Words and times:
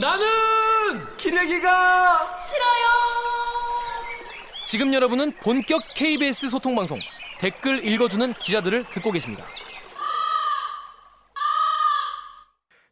나는 0.00 0.26
기레기가 1.16 2.36
싫어요. 2.36 2.84
지금 4.66 4.92
여러분은 4.92 5.36
본격 5.36 5.82
KBS 5.94 6.48
소통 6.48 6.74
방송 6.74 6.98
댓글 7.38 7.86
읽어주는 7.86 8.32
기자들을 8.34 8.86
듣고 8.90 9.12
계십니다. 9.12 9.44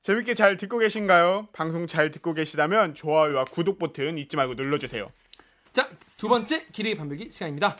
재밌게 0.02 0.34
잘 0.34 0.56
듣고 0.56 0.78
계신가요? 0.78 1.48
방송 1.52 1.88
잘 1.88 2.12
듣고 2.12 2.34
계시다면 2.34 2.95
좋아요와 2.95 3.45
구독 3.46 3.80
버튼 3.80 4.16
잊지 4.16 4.37
말고 4.37 4.55
눌러주세요. 4.55 5.11
자, 5.73 5.89
두 6.19 6.29
번째 6.29 6.66
기레기 6.66 6.96
판별기 6.96 7.30
시간입니다. 7.30 7.79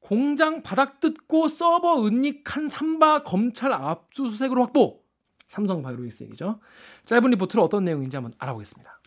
공장 0.00 0.62
바닥 0.62 1.00
뜯고 1.00 1.48
서버 1.48 2.06
은닉한 2.06 2.70
삼바 2.70 3.24
검찰 3.24 3.74
압수수색으로 3.74 4.62
확보. 4.62 5.07
삼성 5.48 5.82
바이오로이스 5.82 6.24
얘기죠. 6.24 6.60
짧은 7.06 7.30
리포트로 7.30 7.62
어떤 7.62 7.84
내용인지 7.84 8.16
한번 8.16 8.32
알아보겠습니다. 8.38 9.00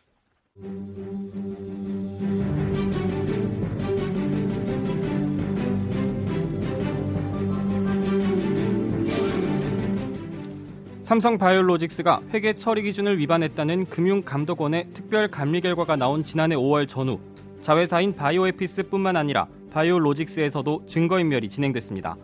삼성 11.01 11.37
바이오로직스가 11.37 12.21
회계 12.33 12.53
처리 12.53 12.83
기준을 12.83 13.19
위반했다는 13.19 13.87
금융감독원의 13.87 14.89
특별 14.93 15.29
감리 15.29 15.61
결과가 15.61 15.95
나온 15.95 16.23
지난해 16.23 16.55
5월 16.55 16.87
전후 16.87 17.19
자회사인 17.59 18.15
바이오에피스뿐만 18.15 19.17
아니라 19.17 19.47
바이오로직스에서도 19.71 20.85
증거인멸이 20.85 21.49
진행됐습니다. 21.49 22.15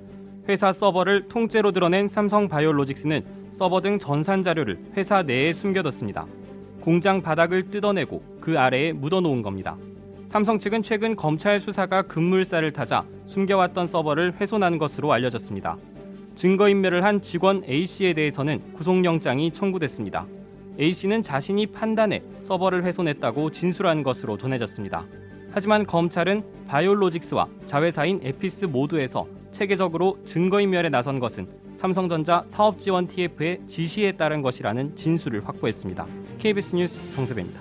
회사 0.47 0.71
서버를 0.71 1.27
통째로 1.27 1.73
드러낸 1.73 2.07
삼성 2.07 2.47
바이오로직스는 2.47 3.49
서버 3.51 3.81
등 3.81 3.99
전산 3.99 4.41
자료를 4.41 4.79
회사 4.95 5.21
내에 5.21 5.51
숨겨뒀습니다. 5.51 6.25
공장 6.79 7.21
바닥을 7.21 7.69
뜯어내고 7.69 8.23
그 8.39 8.57
아래에 8.57 8.93
묻어놓은 8.93 9.41
겁니다. 9.41 9.77
삼성 10.27 10.57
측은 10.57 10.83
최근 10.83 11.17
검찰 11.17 11.59
수사가 11.59 12.03
급물살을 12.03 12.71
타자 12.71 13.05
숨겨왔던 13.25 13.87
서버를 13.87 14.35
훼손한 14.39 14.77
것으로 14.77 15.11
알려졌습니다. 15.11 15.77
증거인멸을 16.35 17.03
한 17.03 17.21
직원 17.21 17.63
A씨에 17.67 18.13
대해서는 18.13 18.73
구속영장이 18.73 19.51
청구됐습니다. 19.51 20.27
A씨는 20.79 21.23
자신이 21.23 21.67
판단해 21.67 22.21
서버를 22.39 22.85
훼손했다고 22.85 23.51
진술한 23.51 24.03
것으로 24.03 24.37
전해졌습니다. 24.37 25.05
하지만 25.57 25.87
검찰은 25.87 26.43
바이오로직스와 26.67 27.47
자회사인 27.65 28.19
에피스 28.21 28.65
모두에서 28.65 29.27
체계적으로 29.49 30.19
증거인멸에 30.23 30.89
나선 30.89 31.19
것은 31.19 31.47
삼성전자 31.73 32.43
사업지원 32.45 33.07
TF의 33.07 33.61
지시에 33.65 34.11
따른 34.11 34.43
것이라는 34.43 34.95
진술을 34.95 35.47
확보했습니다. 35.47 36.05
KBS 36.37 36.75
뉴스 36.75 37.09
정세배입니다. 37.09 37.59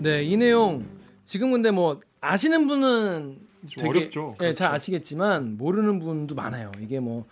네, 0.00 0.22
이 0.24 0.36
내용 0.36 0.84
지금 1.24 1.50
근데 1.50 1.70
뭐 1.70 2.00
아시는 2.20 2.66
분은 2.66 3.38
좀 3.66 3.88
어렵죠. 3.88 4.34
네, 4.40 4.52
잘 4.52 4.68
그렇죠. 4.68 4.74
아시겠지만 4.74 5.56
모르는 5.56 6.00
분도 6.00 6.34
많아요. 6.34 6.70
이게 6.82 7.00
뭐 7.00 7.24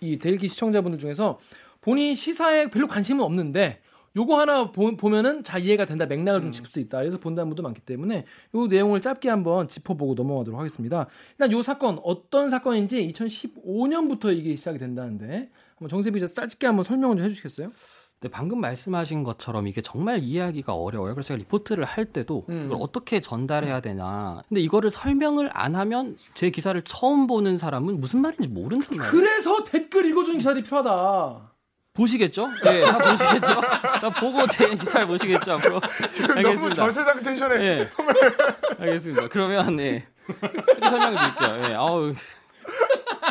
이 0.00 0.18
델기 0.18 0.48
시청자분들 0.48 0.98
중에서 0.98 1.38
본인 1.80 2.14
시사에 2.14 2.68
별로 2.68 2.86
관심은 2.86 3.24
없는데 3.24 3.80
요거 4.16 4.38
하나 4.38 4.70
보, 4.70 4.96
보면은 4.96 5.42
잘 5.42 5.62
이해가 5.62 5.84
된다 5.86 6.06
맥락을 6.06 6.40
좀 6.40 6.52
짚을 6.52 6.70
수 6.70 6.80
있다 6.80 6.98
그래서 6.98 7.18
본다는 7.18 7.48
분도 7.50 7.62
많기 7.62 7.80
때문에 7.80 8.24
요 8.54 8.66
내용을 8.66 9.00
짧게 9.00 9.28
한번 9.28 9.68
짚어보고 9.68 10.14
넘어가도록 10.14 10.58
하겠습니다 10.58 11.06
일단 11.32 11.52
요 11.52 11.62
사건 11.62 11.98
어떤 12.02 12.48
사건인지 12.48 13.12
2015년부터 13.12 14.36
이게 14.36 14.54
시작이 14.54 14.78
된다는데 14.78 15.50
한번 15.76 15.88
정세비 15.88 16.20
기자 16.20 16.32
짧게 16.32 16.66
한번 16.66 16.84
설명을 16.84 17.16
좀 17.16 17.24
해주시겠어요? 17.26 17.72
네, 18.20 18.30
방금 18.30 18.58
말씀하신 18.58 19.22
것처럼 19.22 19.68
이게 19.68 19.82
정말 19.82 20.22
이해하기가 20.22 20.74
어려워요. 20.74 21.14
그래서 21.14 21.28
제가 21.28 21.38
리포트를 21.38 21.84
할 21.84 22.06
때도 22.06 22.46
음. 22.48 22.64
이걸 22.64 22.78
어떻게 22.80 23.20
전달해야 23.20 23.82
되나. 23.82 24.42
근데 24.48 24.62
이거를 24.62 24.90
설명을 24.90 25.50
안 25.52 25.76
하면 25.76 26.16
제 26.32 26.48
기사를 26.48 26.80
처음 26.82 27.26
보는 27.26 27.58
사람은 27.58 28.00
무슨 28.00 28.22
말인지 28.22 28.48
모른단 28.48 28.96
말이에요. 28.96 29.10
그래서 29.10 29.62
댓글 29.64 30.06
읽어주는 30.06 30.38
기사들이 30.38 30.64
필요하다 30.64 31.53
보시겠죠? 31.94 32.48
네, 32.64 32.80
다 32.82 32.98
보시겠죠? 32.98 33.60
다 33.60 34.10
보고 34.10 34.44
제 34.48 34.68
기사를 34.74 35.06
보시겠죠, 35.06 35.52
앞으로. 35.52 35.80
지금 36.10 36.28
너무 36.34 36.38
알겠습니다. 36.40 36.74
전세상 36.74 37.22
텐션에 37.22 37.58
네. 37.58 37.90
알겠습니다. 38.80 39.28
그러면, 39.28 39.76
네. 39.76 40.04
설명해 40.82 41.16
드릴게요. 41.16 41.68
네, 41.68 41.74
아우. 41.74 42.12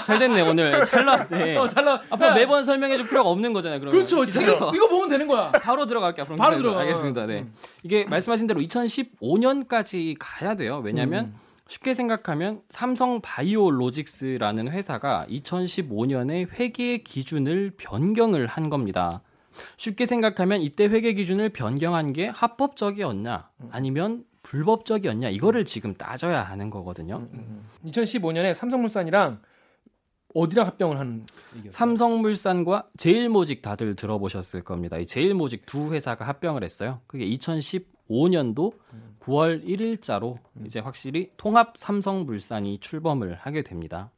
잘 0.06 0.18
됐네, 0.18 0.42
오늘. 0.42 0.86
잘 0.86 1.04
나왔네. 1.04 1.58
어, 1.58 1.68
잘 1.68 1.84
나. 1.84 2.02
앞으로 2.10 2.30
야, 2.30 2.34
매번 2.36 2.64
설명해 2.64 2.96
줄 2.96 3.08
필요가 3.08 3.30
없는 3.30 3.52
거잖아요, 3.52 3.82
그러면. 3.82 3.98
그렇죠. 4.00 4.20
그래서 4.20 4.42
이거, 4.42 4.72
이거 4.74 4.88
보면 4.88 5.10
되는 5.10 5.28
거야. 5.28 5.52
바로 5.52 5.86
들어갈게요. 5.86 6.24
앞으로 6.24 6.38
바로. 6.38 6.58
들어가. 6.58 6.80
알겠습니다. 6.82 7.26
네. 7.26 7.46
이게 7.84 8.06
말씀하신 8.06 8.48
대로 8.48 8.62
2015년까지 8.62 10.16
가야 10.18 10.56
돼요. 10.56 10.82
왜냐하면 10.86 11.26
음. 11.26 11.36
쉽게 11.68 11.94
생각하면 11.94 12.62
삼성 12.70 13.22
바이오로직스라는 13.22 14.70
회사가 14.70 15.26
2015년에 15.30 16.50
회계 16.60 16.98
기준을 16.98 17.74
변경을 17.78 18.48
한 18.48 18.70
겁니다. 18.70 19.22
쉽게 19.78 20.06
생각하면 20.06 20.62
이때 20.62 20.86
회계 20.86 21.14
기준을 21.14 21.50
변경한 21.50 22.12
게 22.14 22.28
합법적이었냐 22.28 23.50
아니면 23.70 24.26
불법적이었냐 24.42 25.30
이거를 25.30 25.64
지금 25.66 25.94
따져야 25.94 26.44
하는 26.44 26.70
거거든요. 26.70 27.28
2015년에 27.86 28.54
삼성물산이랑 28.54 29.40
어디랑 30.34 30.66
합병을 30.66 31.00
한 31.00 31.26
얘기였어요? 31.56 31.78
삼성물산과 31.78 32.90
제일모직 32.98 33.62
다들 33.62 33.96
들어보셨을 33.96 34.64
겁니다. 34.64 34.98
이 34.98 35.06
제일모직 35.06 35.66
두 35.66 35.94
회사가 35.94 36.28
합병을 36.28 36.64
했어요. 36.64 37.02
그게 37.08 37.26
2015년도 37.28 38.74
9월 39.24 39.66
1일자로 39.66 40.38
이제 40.66 40.80
확실히 40.80 41.32
통합 41.38 41.78
삼성물산이 41.78 42.80
출범을 42.80 43.36
하게 43.36 43.62
됩니다. 43.62 44.12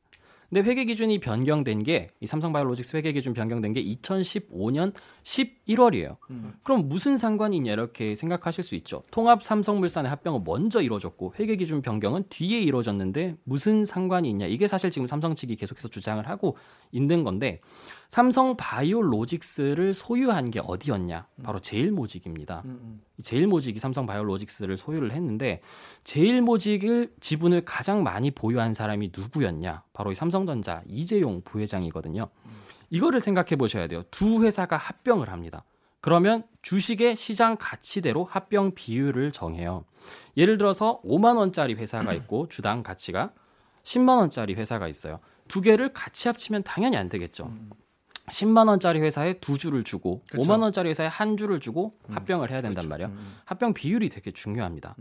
근데 0.50 0.62
회계 0.62 0.86
기준이 0.86 1.20
변경된 1.20 1.84
게 1.84 2.12
이 2.22 2.28
삼성바이오로직스 2.28 2.98
회계 2.98 3.12
기준 3.12 3.34
변경된 3.34 3.74
게 3.74 3.84
2015년 3.84 4.94
11월이에요. 5.24 6.18
그럼 6.64 6.88
무슨 6.88 7.18
상관이 7.18 7.58
있냐 7.58 7.74
이렇게 7.74 8.16
생각하실 8.16 8.64
수 8.64 8.76
있죠. 8.76 9.04
통합 9.12 9.44
삼성물산의 9.44 10.10
합병은 10.10 10.44
먼저 10.46 10.82
이루어졌고 10.82 11.34
회계 11.40 11.56
기준 11.56 11.82
변경은 11.82 12.26
뒤에 12.30 12.62
이루어졌는데 12.62 13.36
무슨 13.44 13.86
상관이 13.86 14.30
있냐 14.30 14.46
이게 14.46 14.68
사실 14.68 14.92
지금 14.92 15.08
삼성 15.08 15.36
측이 15.36 15.56
계속해서 15.56 15.88
주장을 15.88 16.26
하고 16.30 16.58
있는 16.92 17.24
건데 17.24 17.60
삼성 18.16 18.56
바이오로직스를 18.56 19.94
소유한 19.94 20.50
게 20.50 20.62
어디였냐? 20.64 21.28
바로 21.44 21.59
제일모직입니다. 21.59 22.64
이 23.18 23.22
제일모직이 23.22 23.78
삼성 23.78 24.06
바이오로직스를 24.06 24.78
소유를 24.78 25.12
했는데 25.12 25.59
제일모직을 26.06 27.12
지분을 27.20 27.66
가장 27.66 28.04
많이 28.04 28.31
보유한 28.31 28.74
사람이 28.74 29.12
누구였냐? 29.14 29.84
바로 29.92 30.14
이 30.14 30.16
삼성전자 30.16 30.81
이재용 30.88 31.42
부회장이거든요. 31.42 32.30
이거를 32.90 33.20
생각해 33.20 33.58
보셔야 33.58 33.88
돼요. 33.88 34.04
두 34.12 34.46
회사가 34.46 34.78
합병을 34.78 35.30
합니다. 35.30 35.66
그러면 36.00 36.46
주식의 36.62 37.18
시장 37.18 37.58
가치대로 37.59 38.24
합병 38.24 38.74
비율을 38.75 39.34
정해요. 39.34 39.84
예를 40.38 40.58
들어서 40.58 41.02
5만 41.04 41.36
원짜리 41.36 41.74
회사가 41.74 42.14
있고 42.24 42.48
주당 42.48 42.81
가치가 42.81 43.34
10만 43.84 44.20
원짜리 44.20 44.54
회사가 44.54 44.88
있어요. 44.88 45.20
두 45.50 45.59
개를 45.59 45.92
같이 45.92 46.30
합치면 46.30 46.64
당연히 46.64 46.96
안 46.96 47.09
되겠죠. 47.09 47.52
10만 48.28 48.68
원짜리 48.68 49.00
회사에 49.02 49.34
두 49.40 49.58
주를 49.58 49.84
주고 49.84 50.24
그쵸. 50.30 50.41
5만 50.41 50.62
원짜리 50.62 50.90
회사에 50.90 51.08
한 51.08 51.38
주를 51.38 51.59
주고 51.59 51.97
합병을 52.09 52.50
해야 52.52 52.62
된단 52.62 52.88
말이에요. 52.90 53.16
합병 53.46 53.74
비율이 53.74 54.09
되게 54.09 54.31
중요합니다. 54.31 54.96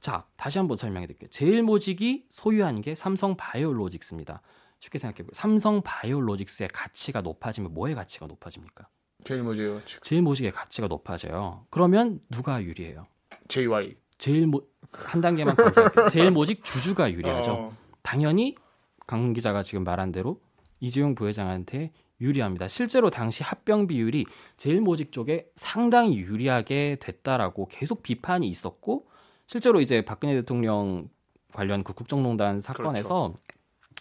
자, 0.00 0.24
다시 0.36 0.58
한번 0.58 0.76
설명해 0.76 1.06
드릴게요. 1.06 1.28
제일 1.30 1.62
모직이 1.62 2.24
소유한 2.30 2.80
게 2.80 2.94
삼성 2.94 3.36
바이오로직스입니다. 3.36 4.42
쉽게 4.80 4.98
생각해 4.98 5.26
보세요. 5.26 5.30
삼성 5.34 5.82
바이오로직스의 5.82 6.68
가치가 6.72 7.20
높아지면 7.20 7.74
뭐의 7.74 7.96
가치가 7.96 8.26
높아집니까? 8.26 8.86
제일 9.24 9.42
뭐죠? 9.42 9.80
제일 10.02 10.22
모직의 10.22 10.52
가치가 10.52 10.86
높아져요. 10.86 11.66
그러면 11.70 12.20
누가 12.30 12.62
유리해요? 12.62 13.06
JY. 13.48 13.96
제일 14.18 14.46
모 14.46 14.62
한 14.92 15.20
단계만 15.20 15.54
강조할게요. 15.54 16.08
제일 16.08 16.30
모직 16.30 16.64
주주가 16.64 17.12
유리하죠. 17.12 17.52
어, 17.52 17.76
당연히 18.02 18.54
강 19.06 19.32
기자가 19.34 19.62
지금 19.62 19.84
말한 19.84 20.12
대로 20.12 20.40
이재용 20.80 21.14
부회장한테 21.14 21.92
유리합니다. 22.20 22.68
실제로 22.68 23.10
당시 23.10 23.42
합병 23.42 23.86
비율이 23.86 24.26
제일 24.56 24.80
모직 24.80 25.12
쪽에 25.12 25.50
상당히 25.54 26.18
유리하게 26.18 26.96
됐다라고 27.00 27.68
계속 27.68 28.02
비판이 28.02 28.48
있었고 28.48 29.06
실제로 29.46 29.80
이제 29.80 30.04
박근혜 30.04 30.34
대통령 30.34 31.08
관련 31.52 31.82
그 31.82 31.92
국정농단 31.94 32.60
사건에서 32.60 33.34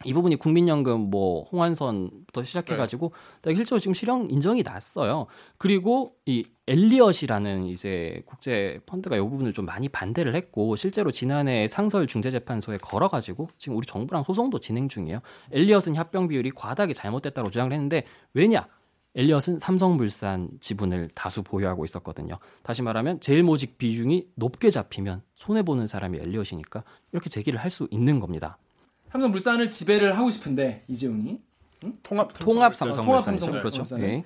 이 0.06 0.14
부분이 0.14 0.36
국민연금 0.36 1.10
뭐 1.10 1.46
홍완선부터 1.52 2.44
시작해가지고 2.44 3.12
실제로 3.56 3.80
지금 3.80 3.94
실형 3.94 4.28
인정이 4.30 4.62
났어요. 4.62 5.26
그리고 5.58 6.10
이 6.26 6.44
엘리엇이라는 6.68 7.66
이제 7.66 8.22
국제 8.26 8.80
펀드가 8.86 9.16
이 9.18 9.20
부분을 9.20 9.54
좀 9.54 9.66
많이 9.66 9.90
반대를 9.90 10.36
했고 10.36 10.76
실제로 10.76 11.10
지난해 11.12 11.68
상설 11.68 12.06
중재재판소에 12.06 12.78
걸어가지고 12.78 13.50
지금 13.58 13.78
우리 13.78 13.88
정부랑 13.88 14.24
소송도 14.24 14.60
진행 14.60 14.88
중이에요. 14.88 15.20
엘리엇은 15.52 15.96
합병 15.96 16.28
비율이 16.28 16.52
과다하게 16.52 16.94
잘못됐다고 16.94 17.50
주장을 17.50 17.72
했는데 17.72 18.04
왜냐? 18.34 18.68
엘리엇은 19.16 19.58
삼성물산 19.58 20.50
지분을 20.62 21.10
다수 21.16 21.42
보유하고 21.42 21.84
있었거든요. 21.86 22.38
다시 22.62 22.84
말하면 22.84 23.20
제일 23.20 23.42
모직 23.42 23.80
비중이 23.80 24.28
높게 24.36 24.70
잡히면 24.70 25.24
손해 25.34 25.64
보는 25.64 25.88
사람이 25.88 26.20
엘리엇이니까 26.20 26.84
이렇게 27.14 27.28
제기를 27.30 27.60
할 27.60 27.72
수 27.72 27.88
있는 27.90 28.20
겁니다. 28.20 28.60
삼성물산을 29.12 29.70
지배를 29.70 30.18
하고 30.18 30.30
싶은데 30.30 30.84
이재용이 30.88 31.40
통합 32.04 32.32
통합 32.40 32.76
삼성물산. 32.76 33.06
통합. 33.06 33.24
삼성 33.24 33.60
그렇죠. 33.60 34.00
예. 34.00 34.24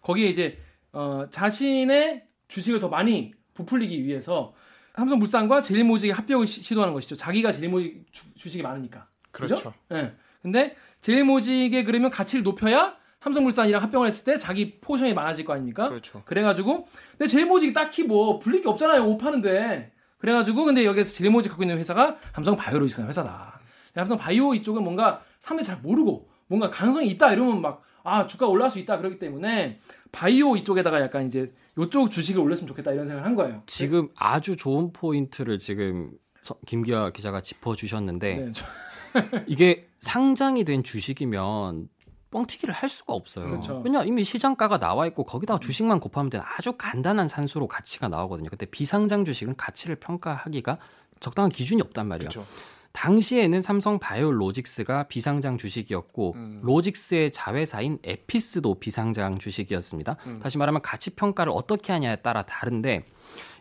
거기에 0.00 0.28
이제 0.28 0.58
어, 0.92 1.26
자신의 1.30 2.24
주식을 2.48 2.80
더 2.80 2.88
많이 2.88 3.32
부풀리기 3.54 4.04
위해서 4.04 4.54
삼성물산과 4.96 5.62
제일모직의 5.62 6.12
합병을 6.14 6.46
시, 6.46 6.62
시도하는 6.62 6.94
것이죠. 6.94 7.16
자기가 7.16 7.52
제일모직 7.52 8.06
주, 8.12 8.24
주식이 8.34 8.62
많으니까. 8.62 9.08
그죠? 9.30 9.56
그렇죠. 9.56 9.74
예. 9.92 10.12
근데 10.42 10.76
제일모직의 11.00 11.84
그러면 11.84 12.10
가치를 12.10 12.42
높여야 12.42 12.96
삼성물산이랑 13.22 13.80
합병을 13.82 14.08
했을 14.08 14.24
때 14.24 14.36
자기 14.36 14.80
포션이 14.80 15.14
많아질 15.14 15.44
거 15.44 15.52
아닙니까? 15.52 15.88
그렇죠. 15.88 16.22
그래가지고 16.24 16.86
근데 17.12 17.26
제일모직이 17.26 17.72
딱히 17.72 18.02
뭐 18.04 18.38
불릴 18.38 18.62
게 18.62 18.68
없잖아요. 18.68 19.04
옷 19.04 19.16
파는데. 19.18 19.92
그래가지고 20.18 20.64
근데 20.64 20.84
여기서 20.84 21.14
제일모직 21.14 21.50
갖고 21.50 21.62
있는 21.64 21.78
회사가 21.78 22.16
삼성 22.34 22.56
바이오로직스라는 22.56 23.08
회사다. 23.08 23.60
삼성 23.94 24.16
바이오 24.18 24.54
이쪽은 24.54 24.82
뭔가 24.82 25.22
사람들이 25.40 25.66
잘 25.66 25.78
모르고 25.80 26.28
뭔가 26.46 26.70
가능성이 26.70 27.08
있다 27.08 27.32
이러면 27.32 27.60
막 27.62 27.82
아 28.04 28.26
주가 28.26 28.48
올라갈 28.48 28.68
수 28.68 28.80
있다 28.80 28.96
그러기 28.98 29.20
때문에 29.20 29.78
바이오 30.10 30.56
이쪽에다가 30.56 31.00
약간 31.00 31.24
이제 31.24 31.52
요쪽 31.78 32.10
주식을 32.10 32.40
올렸으면 32.42 32.66
좋겠다 32.66 32.90
이런 32.90 33.06
생각을 33.06 33.24
한 33.24 33.36
거예요. 33.36 33.62
지금 33.66 34.08
아주 34.16 34.56
좋은 34.56 34.92
포인트를 34.92 35.58
지금 35.58 36.10
서- 36.42 36.56
김기아 36.66 37.10
기자가 37.10 37.40
짚어주셨는데 37.42 38.34
네, 38.34 38.50
저- 38.52 38.66
이게 39.46 39.88
상장이 40.00 40.64
된 40.64 40.82
주식이면 40.82 41.88
뻥튀기를 42.32 42.74
할 42.74 42.88
수가 42.88 43.12
없어요. 43.14 43.46
그렇죠. 43.46 43.82
왜냐 43.84 44.02
이미 44.02 44.24
시장가가 44.24 44.78
나와 44.80 45.06
있고 45.06 45.22
거기다가 45.22 45.60
주식만 45.60 46.00
곱하면 46.00 46.28
되는 46.28 46.44
아주 46.58 46.72
간단한 46.76 47.28
산수로 47.28 47.68
가치가 47.68 48.08
나오거든요. 48.08 48.48
근데 48.50 48.66
비상장 48.66 49.24
주식은 49.24 49.54
가치를 49.56 49.94
평가하기가 49.96 50.78
적당한 51.20 51.50
기준이 51.50 51.82
없단 51.82 52.08
말이에요. 52.08 52.30
그렇죠. 52.30 52.48
당시에는 52.92 53.62
삼성 53.62 53.98
바이오로직스가 53.98 55.04
비상장 55.04 55.56
주식이었고 55.56 56.32
음. 56.36 56.60
로직스의 56.62 57.30
자회사인 57.30 57.98
에피스도 58.04 58.78
비상장 58.80 59.38
주식이었습니다. 59.38 60.16
음. 60.26 60.40
다시 60.42 60.58
말하면 60.58 60.82
가치 60.82 61.10
평가를 61.10 61.52
어떻게 61.54 61.92
하냐에 61.92 62.16
따라 62.16 62.42
다른데 62.42 63.04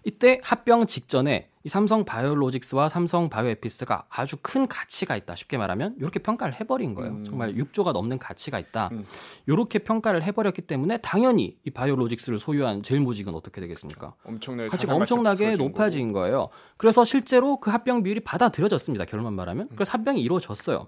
이때 0.03 0.39
합병 0.43 0.85
직전에 0.85 1.49
이 1.63 1.69
삼성 1.69 2.05
바이오로직스와 2.05 2.89
삼성 2.89 3.29
바이오에피스가 3.29 4.05
아주 4.09 4.35
큰 4.41 4.67
가치가 4.67 5.15
있다. 5.15 5.35
쉽게 5.35 5.57
말하면 5.57 5.95
이렇게 5.99 6.17
평가를 6.19 6.59
해버린 6.59 6.95
거예요. 6.95 7.11
음. 7.11 7.23
정말 7.23 7.53
6조가 7.53 7.93
넘는 7.93 8.17
가치가 8.17 8.57
있다. 8.57 8.89
음. 8.93 9.05
이렇게 9.45 9.79
평가를 9.79 10.23
해버렸기 10.23 10.63
때문에 10.63 10.97
당연히 10.97 11.59
이 11.63 11.69
바이오로직스를 11.69 12.39
소유한 12.39 12.81
제일모직은 12.81 13.35
어떻게 13.35 13.61
되겠습니까? 13.61 14.15
엄청나게 14.23 14.69
가치가 14.69 14.95
엄청나게 14.95 15.53
높아진 15.53 16.13
거예요. 16.13 16.49
그래서 16.77 17.03
실제로 17.03 17.59
그 17.59 17.69
합병 17.69 18.01
비율이 18.01 18.21
받아들여졌습니다. 18.21 19.05
결론만 19.05 19.33
말하면. 19.33 19.67
그래서 19.75 19.91
합병이 19.91 20.19
이루어졌어요. 20.21 20.87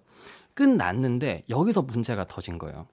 끝났는데 0.56 1.44
여기서 1.50 1.84
문제가 1.84 2.26
터진 2.26 2.58
거예요. 2.58 2.88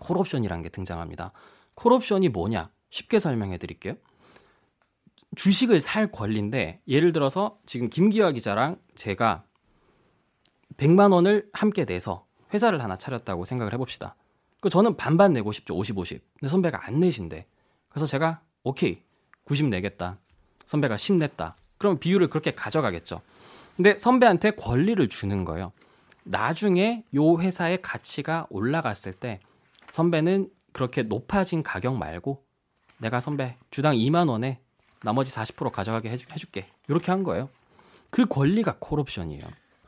콜옵션이라는 0.00 0.62
게 0.62 0.68
등장합니다. 0.68 1.32
콜옵션이 1.74 2.28
뭐냐? 2.28 2.70
쉽게 2.90 3.18
설명해 3.18 3.58
드릴게요. 3.58 3.94
주식을 5.36 5.80
살 5.80 6.10
권리인데 6.10 6.80
예를 6.88 7.12
들어서 7.12 7.58
지금 7.66 7.90
김기화 7.90 8.32
기자랑 8.32 8.78
제가 8.94 9.44
100만 10.76 11.12
원을 11.12 11.48
함께 11.52 11.84
내서 11.84 12.26
회사를 12.52 12.82
하나 12.82 12.96
차렸다고 12.96 13.44
생각을 13.44 13.72
해봅시다. 13.74 14.16
그 14.60 14.70
저는 14.70 14.96
반반 14.96 15.32
내고 15.32 15.52
싶죠. 15.52 15.74
50, 15.74 15.98
50. 15.98 16.22
근데 16.34 16.48
선배가 16.50 16.86
안 16.86 17.00
내신대. 17.00 17.44
그래서 17.88 18.06
제가 18.06 18.40
오케이 18.64 19.02
90 19.44 19.66
내겠다. 19.66 20.18
선배가 20.66 20.96
10 20.96 21.14
냈다. 21.14 21.56
그럼 21.78 21.98
비율을 21.98 22.28
그렇게 22.28 22.50
가져가겠죠. 22.50 23.20
근데 23.76 23.96
선배한테 23.96 24.52
권리를 24.52 25.08
주는 25.08 25.44
거예요. 25.44 25.72
나중에 26.24 27.04
요 27.14 27.38
회사의 27.38 27.80
가치가 27.80 28.46
올라갔을 28.50 29.12
때 29.12 29.40
선배는 29.90 30.50
그렇게 30.72 31.02
높아진 31.02 31.62
가격 31.62 31.96
말고 31.96 32.44
내가 32.98 33.20
선배 33.20 33.56
주당 33.70 33.94
2만 33.96 34.28
원에 34.28 34.60
나머지 35.02 35.32
40% 35.32 35.70
가져가게 35.70 36.10
해주, 36.10 36.26
해줄게. 36.32 36.66
이렇게 36.88 37.10
한 37.10 37.22
거예요. 37.22 37.48
그 38.10 38.26
권리가 38.26 38.76
콜옵션이에요. 38.78 39.42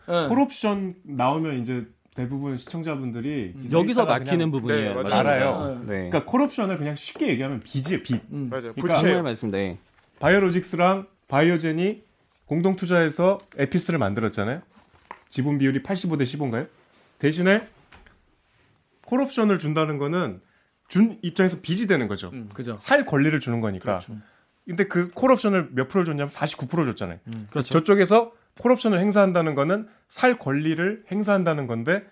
예. 0.08 0.28
콜옵션 0.28 0.92
나오면 1.04 1.60
이제 1.60 1.86
대부분 2.14 2.56
시청자분들이 2.56 3.54
여기서 3.72 4.04
막히는 4.04 4.50
부분이에요. 4.50 5.02
네. 5.04 5.14
알아요. 5.14 5.50
어, 5.50 5.68
네. 5.80 5.86
그러니까 6.10 6.24
콜옵션을 6.24 6.78
그냥 6.78 6.96
쉽게 6.96 7.28
얘기하면 7.28 7.60
빚이에요, 7.60 8.02
빚. 8.02 8.20
음. 8.32 8.48
맞아요. 8.50 8.72
그러니까 8.74 8.94
부채. 8.94 9.14
정말. 9.14 9.34
예. 9.54 9.78
바이오로직스랑 10.18 11.06
바이오젠이 11.28 12.02
공동 12.44 12.76
투자해서 12.76 13.38
에피스를 13.56 13.98
만들었잖아요. 13.98 14.60
지분 15.28 15.58
비율이 15.58 15.82
85대 15.82 16.22
15인가요? 16.24 16.68
대신에 17.20 17.60
콜옵션을 19.06 19.58
준다는 19.58 19.98
거는 19.98 20.40
준 20.88 21.18
입장에서 21.22 21.60
빚이 21.60 21.86
되는 21.86 22.08
거죠. 22.08 22.30
음, 22.32 22.48
그죠. 22.52 22.76
살 22.76 23.04
권리를 23.04 23.38
주는 23.38 23.60
거니까. 23.60 24.00
그렇죠. 24.00 24.16
근데 24.66 24.84
그 24.86 25.10
콜옵션을 25.10 25.70
몇 25.72 25.88
프로 25.88 26.04
줬냐면 26.04 26.28
49% 26.28 26.86
줬잖아요. 26.86 27.18
그렇죠. 27.50 27.72
저쪽에서 27.72 28.32
콜옵션을 28.60 29.00
행사한다는 29.00 29.54
거는 29.54 29.88
살 30.08 30.38
권리를 30.38 31.04
행사한다는 31.10 31.66
건데 31.66 32.04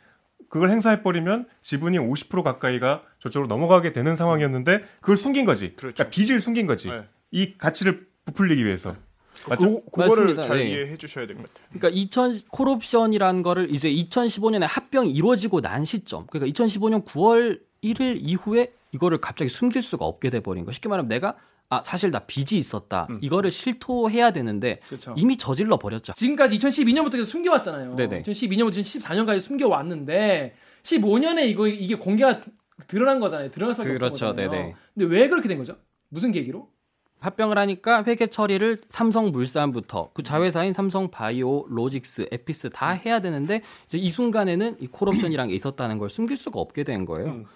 그걸 0.49 0.71
행사해 0.71 1.03
버리면 1.03 1.47
지분이 1.63 1.99
50% 1.99 2.43
가까이가 2.43 3.03
저쪽으로 3.19 3.49
넘어가게 3.49 3.93
되는 3.93 4.17
상황이었는데 4.17 4.83
그걸 5.01 5.17
숨긴 5.17 5.45
거지. 5.45 5.75
그렇죠. 5.77 5.95
그러니까 5.95 6.09
빚을 6.11 6.41
숨긴 6.41 6.67
거지. 6.67 6.89
네. 6.89 7.05
이 7.31 7.55
가치를 7.59 8.07
부풀리기 8.25 8.65
위해서. 8.65 8.95
맞죠? 9.49 9.81
그, 9.85 9.91
그거를 9.91 10.25
맞습니다. 10.35 10.43
잘 10.47 10.59
네. 10.59 10.71
이해해 10.71 10.97
주셔야 10.97 11.27
될 11.27 11.37
것 11.37 11.47
같아요. 11.47 11.67
그러니까 11.73 11.89
2000 11.91 12.33
콜옵션이라는 12.51 13.43
거를 13.43 13.71
이제 13.75 13.91
2015년에 13.91 14.67
합병이 14.69 15.11
이루어지고 15.13 15.61
난 15.61 15.85
시점. 15.85 16.27
그러니까 16.29 16.53
2015년 16.53 17.05
9월 17.05 17.61
1일 17.85 18.19
이후에 18.21 18.73
이거를 18.93 19.19
갑자기 19.19 19.49
숨길 19.49 19.83
수가 19.83 20.07
없게 20.07 20.31
돼 20.31 20.41
버린 20.41 20.65
거. 20.65 20.73
쉽게 20.73 20.89
말하면 20.89 21.09
내가 21.09 21.37
아 21.71 21.83
사실 21.83 22.11
나 22.11 22.21
빚이 22.21 22.57
있었다. 22.57 23.07
음. 23.11 23.19
이거를 23.21 23.51
실토해야 23.51 24.31
되는데 24.31 24.81
그렇죠. 24.89 25.15
이미 25.19 25.37
저질러 25.37 25.79
버렸죠. 25.79 26.15
지금까지 26.15 26.57
2012년부터 26.59 27.13
계속 27.13 27.27
숨겨왔잖아요. 27.27 27.95
네네. 27.95 28.23
2012년부터 28.23 28.79
2014년까지 28.81 29.41
숨겨왔는데 29.41 30.55
15년에 30.83 31.47
이거 31.47 31.69
이게 31.69 31.95
공개가 31.95 32.41
드러난 32.87 33.21
거잖아요. 33.21 33.51
드러날 33.51 33.75
수밖에 33.75 33.95
그렇죠. 33.95 34.35
네네. 34.35 34.75
근데 34.95 35.15
왜 35.15 35.29
그렇게 35.29 35.49
된 35.49 35.59
거죠? 35.59 35.77
무슨 36.09 36.33
계기로? 36.33 36.71
합병을 37.21 37.59
하니까 37.59 38.05
회계 38.05 38.29
처리를 38.29 38.79
삼성물산부터 38.89 40.11
그 40.15 40.23
자회사인 40.23 40.73
삼성바이오, 40.73 41.67
로직스, 41.69 42.29
에피스 42.31 42.71
다 42.71 42.91
해야 42.91 43.21
되는데 43.21 43.63
이제 43.87 43.99
이 43.99 44.09
순간에는 44.09 44.77
이 44.81 44.87
콜옵션이랑 44.87 45.49
게 45.49 45.55
있었다는 45.55 45.99
걸 45.99 46.09
숨길 46.09 46.37
수가 46.37 46.61
없게 46.61 46.85
된 46.85 47.05
거예요. 47.05 47.31
음. 47.31 47.47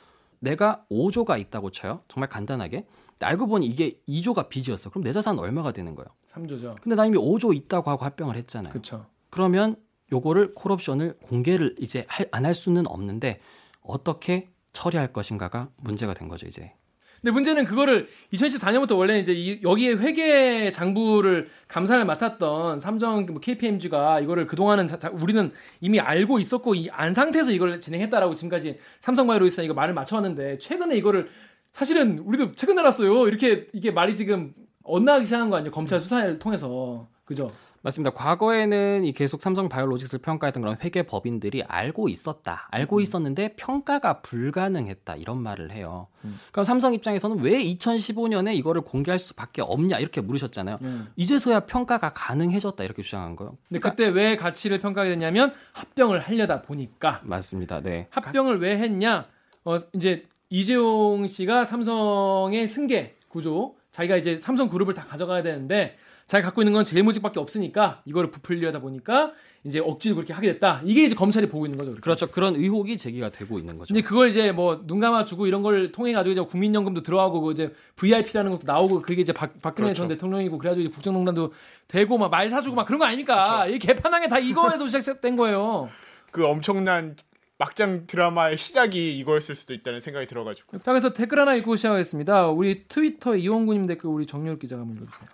내가 0.40 0.84
5조가 0.90 1.38
있다고 1.40 1.70
쳐요. 1.70 2.00
정말 2.08 2.28
간단하게. 2.28 2.84
알고 3.24 3.46
보니 3.46 3.66
이게 3.66 3.98
2조가 4.08 4.48
빚이었어. 4.48 4.90
그럼 4.90 5.04
내 5.04 5.12
자산 5.12 5.38
얼마가 5.38 5.72
되는 5.72 5.94
거예요? 5.94 6.06
3조죠. 6.34 6.76
근데 6.80 6.96
나 6.96 7.06
이미 7.06 7.16
5조 7.18 7.54
있다고 7.54 7.90
하고 7.90 8.04
합병을 8.04 8.36
했잖아요. 8.36 8.72
그렇죠. 8.72 9.06
그러면 9.30 9.76
요거를 10.12 10.52
콜옵션을 10.54 11.18
공개를 11.22 11.76
이제 11.80 12.06
안 12.30 12.44
할 12.44 12.54
수는 12.54 12.86
없는데 12.86 13.40
어떻게 13.80 14.48
처리할 14.72 15.12
것인가가 15.12 15.68
문제가 15.82 16.14
된 16.14 16.28
거죠, 16.28 16.46
이제. 16.46 16.72
근데 17.20 17.30
문제는 17.34 17.64
그거를 17.66 18.08
2014년부터 18.32 18.98
원래 18.98 19.20
이제 19.20 19.32
이- 19.32 19.60
여기에 19.62 19.92
회계 19.92 20.72
장부를 20.72 21.48
감사를 21.68 22.04
맡았던 22.04 22.80
삼성 22.80 23.26
뭐 23.26 23.38
KPMG가 23.38 24.18
이거를 24.18 24.46
그동안은 24.48 24.88
자- 24.88 24.98
자- 24.98 25.10
우리는 25.12 25.52
이미 25.80 26.00
알고 26.00 26.40
있었고 26.40 26.74
이 26.74 26.88
안 26.90 27.14
상태에서 27.14 27.52
이걸 27.52 27.78
진행했다라고 27.78 28.34
지금까지 28.34 28.78
삼성바이오로직스가 28.98 29.62
이거 29.62 29.72
말을 29.72 29.94
맞춰왔는데 29.94 30.58
최근에 30.58 30.96
이거를 30.96 31.28
사실은 31.72 32.18
우리도 32.20 32.52
최근 32.54 32.78
알았어요. 32.78 33.26
이렇게 33.28 33.66
이게 33.72 33.90
말이 33.90 34.14
지금 34.14 34.54
엇나가기 34.84 35.24
시작한 35.24 35.50
거 35.50 35.56
아니에요? 35.56 35.72
검찰 35.72 36.00
수사를 36.00 36.38
통해서 36.38 37.08
그죠? 37.24 37.50
맞습니다. 37.84 38.10
과거에는 38.10 39.04
이 39.04 39.12
계속 39.12 39.42
삼성 39.42 39.68
바이오로직스를 39.68 40.22
평가했던 40.22 40.60
그런 40.60 40.76
회계 40.84 41.02
법인들이 41.02 41.64
알고 41.64 42.08
있었다. 42.08 42.68
알고 42.70 43.00
있었는데 43.00 43.54
평가가 43.56 44.20
불가능했다. 44.20 45.16
이런 45.16 45.42
말을 45.42 45.72
해요. 45.72 46.06
그럼 46.52 46.62
삼성 46.62 46.94
입장에서는 46.94 47.40
왜 47.40 47.60
2015년에 47.64 48.54
이거를 48.54 48.82
공개할 48.82 49.18
수밖에 49.18 49.62
없냐 49.62 49.98
이렇게 49.98 50.20
물으셨잖아요. 50.20 50.78
음. 50.82 51.08
이제서야 51.16 51.60
평가가 51.60 52.12
가능해졌다 52.12 52.84
이렇게 52.84 53.02
주장한 53.02 53.34
거예요. 53.34 53.50
근데 53.68 53.80
그때 53.80 54.06
왜 54.06 54.36
가치를 54.36 54.78
평가하게 54.78 55.10
됐냐면 55.14 55.52
합병을 55.72 56.20
하려다 56.20 56.62
보니까 56.62 57.20
맞습니다. 57.24 57.80
네. 57.80 58.06
합병을 58.10 58.60
왜 58.60 58.76
했냐? 58.78 59.26
어 59.64 59.76
이제 59.92 60.24
이재용 60.56 61.26
씨가 61.28 61.64
삼성의 61.64 62.68
승계 62.68 63.14
구조, 63.28 63.74
자기가 63.90 64.18
이제 64.18 64.36
삼성 64.36 64.68
그룹을 64.68 64.92
다 64.92 65.02
가져가야 65.02 65.42
되는데 65.42 65.96
자기가 66.26 66.48
갖고 66.48 66.60
있는 66.60 66.74
건 66.74 66.84
제일모직밖에 66.84 67.40
없으니까 67.40 68.02
이거를 68.04 68.30
부풀려다 68.30 68.80
보니까 68.80 69.32
이제 69.64 69.78
억지로 69.80 70.14
그렇게 70.16 70.34
하게 70.34 70.52
됐다. 70.52 70.82
이게 70.84 71.04
이제 71.04 71.14
검찰이 71.14 71.48
보고 71.48 71.64
있는 71.64 71.78
거죠. 71.78 71.90
그렇게. 71.92 72.02
그렇죠. 72.02 72.30
그런 72.30 72.54
의혹이 72.56 72.98
제기가 72.98 73.30
되고 73.30 73.58
있는 73.58 73.78
거죠. 73.78 73.94
근데 73.94 74.06
그걸 74.06 74.28
이제 74.28 74.52
뭐 74.52 74.82
눈 74.86 75.00
감아주고 75.00 75.46
이런 75.46 75.62
걸 75.62 75.90
통해 75.90 76.12
가지고 76.12 76.32
이제 76.32 76.40
국민연금도 76.42 77.02
들어가고 77.02 77.40
그 77.40 77.52
이제 77.52 77.72
VIP라는 77.96 78.50
것도 78.50 78.64
나오고 78.66 79.00
그게 79.00 79.22
이제 79.22 79.32
박, 79.32 79.54
박근혜 79.62 79.86
그렇죠. 79.88 80.02
전 80.02 80.08
대통령이고 80.08 80.58
그래가지고 80.58 80.86
이제 80.86 80.94
국정농단도 80.94 81.52
되고 81.88 82.18
막 82.18 82.28
말 82.30 82.50
사주고 82.50 82.76
막 82.76 82.84
그런 82.84 82.98
거 82.98 83.06
아닙니까? 83.06 83.66
이 83.66 83.78
개판한 83.78 84.20
게다 84.20 84.38
이거에서 84.38 84.86
시작된 84.86 85.36
거예요. 85.36 85.88
그 86.30 86.46
엄청난 86.46 87.16
막장 87.62 88.08
드라마의 88.08 88.58
시작이 88.58 89.16
이거였을 89.18 89.54
수도 89.54 89.72
있다는 89.72 90.00
생각이 90.00 90.26
들어가지고. 90.26 90.78
자 90.78 90.90
그래서 90.90 91.12
댓글 91.12 91.38
하나 91.38 91.54
읽고 91.54 91.76
시작하겠습니다. 91.76 92.48
우리 92.48 92.88
트위터 92.88 93.36
이원구님 93.36 93.86
댓글 93.86 94.10
우리 94.10 94.26
정유열 94.26 94.56
기자가 94.56 94.82
한번 94.82 94.96
읽어주세요. 94.96 95.28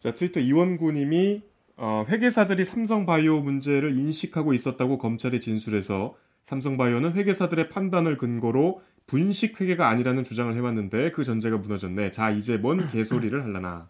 자 0.00 0.12
트위터 0.12 0.40
이원구님이 0.40 1.40
어, 1.76 2.04
회계사들이 2.08 2.64
삼성바이오 2.64 3.42
문제를 3.42 3.96
인식하고 3.96 4.54
있었다고 4.54 4.98
검찰이 4.98 5.40
진술해서 5.40 6.16
삼성바이오는 6.42 7.12
회계사들의 7.12 7.68
판단을 7.68 8.16
근거로 8.16 8.80
분식 9.06 9.60
회계가 9.60 9.88
아니라는 9.88 10.24
주장을 10.24 10.52
해왔는데 10.52 11.12
그 11.12 11.22
전제가 11.22 11.58
무너졌네. 11.58 12.10
자 12.10 12.30
이제 12.30 12.56
뭔 12.56 12.84
개소리를 12.90 13.40
할라나. 13.40 13.86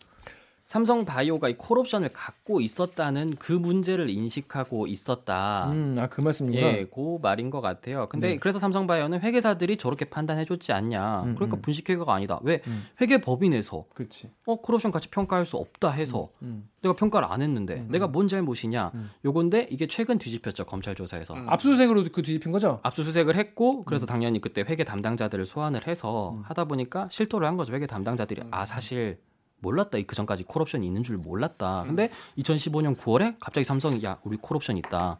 삼성 0.72 1.04
바이오가 1.04 1.50
이 1.50 1.58
콜옵션을 1.58 2.08
갖고 2.14 2.62
있었다는 2.62 3.36
그 3.38 3.52
문제를 3.52 4.08
인식하고 4.08 4.86
있었다. 4.86 5.68
음, 5.70 5.98
아그 6.00 6.22
말씀이구나. 6.22 6.66
예, 6.66 6.86
그 6.90 7.18
말인 7.20 7.50
것 7.50 7.60
같아요. 7.60 8.08
근데 8.08 8.28
네. 8.28 8.38
그래서 8.38 8.58
삼성바이오는 8.58 9.20
회계사들이 9.20 9.76
저렇게 9.76 10.06
판단해줬지 10.06 10.72
않냐. 10.72 11.24
음, 11.24 11.34
그러니까 11.34 11.58
음. 11.58 11.60
분식회계가 11.60 12.14
아니다. 12.14 12.40
왜 12.42 12.62
음. 12.66 12.86
회계법인에서 13.02 13.84
그렇지. 13.94 14.30
어 14.46 14.62
콜옵션 14.62 14.92
같이 14.92 15.08
평가할 15.08 15.44
수 15.44 15.58
없다 15.58 15.90
해서 15.90 16.30
음. 16.40 16.66
내가 16.80 16.94
평가를 16.94 17.28
안 17.30 17.42
했는데 17.42 17.74
음. 17.74 17.88
내가 17.90 18.08
뭔 18.08 18.26
잘못이냐. 18.26 18.92
음. 18.94 19.10
요건데 19.26 19.68
이게 19.70 19.86
최근 19.86 20.16
뒤집혔죠 20.16 20.64
검찰 20.64 20.94
조사에서. 20.94 21.34
음. 21.34 21.50
압수수색으로 21.50 22.04
그 22.10 22.22
뒤집힌 22.22 22.50
거죠? 22.50 22.80
압수수색을 22.82 23.36
했고 23.36 23.84
그래서 23.84 24.06
당연히 24.06 24.40
그때 24.40 24.64
회계 24.66 24.84
담당자들을 24.84 25.44
소환을 25.44 25.86
해서 25.86 26.30
음. 26.30 26.42
하다 26.46 26.64
보니까 26.64 27.08
실토를 27.10 27.46
한 27.46 27.58
거죠 27.58 27.74
회계 27.74 27.86
담당자들이 27.86 28.40
음. 28.40 28.48
아 28.50 28.64
사실 28.64 29.18
몰랐다 29.62 29.98
이 29.98 30.02
그전까지 30.04 30.44
콜옵션이 30.44 30.86
있는 30.86 31.02
줄 31.02 31.16
음. 31.16 31.22
몰랐다 31.22 31.84
근데 31.86 32.10
2015년 32.38 32.96
9월에 32.96 33.36
갑자기 33.40 33.64
삼성이 33.64 34.04
야 34.04 34.18
우리 34.24 34.36
콜옵션 34.36 34.76
있다 34.76 35.18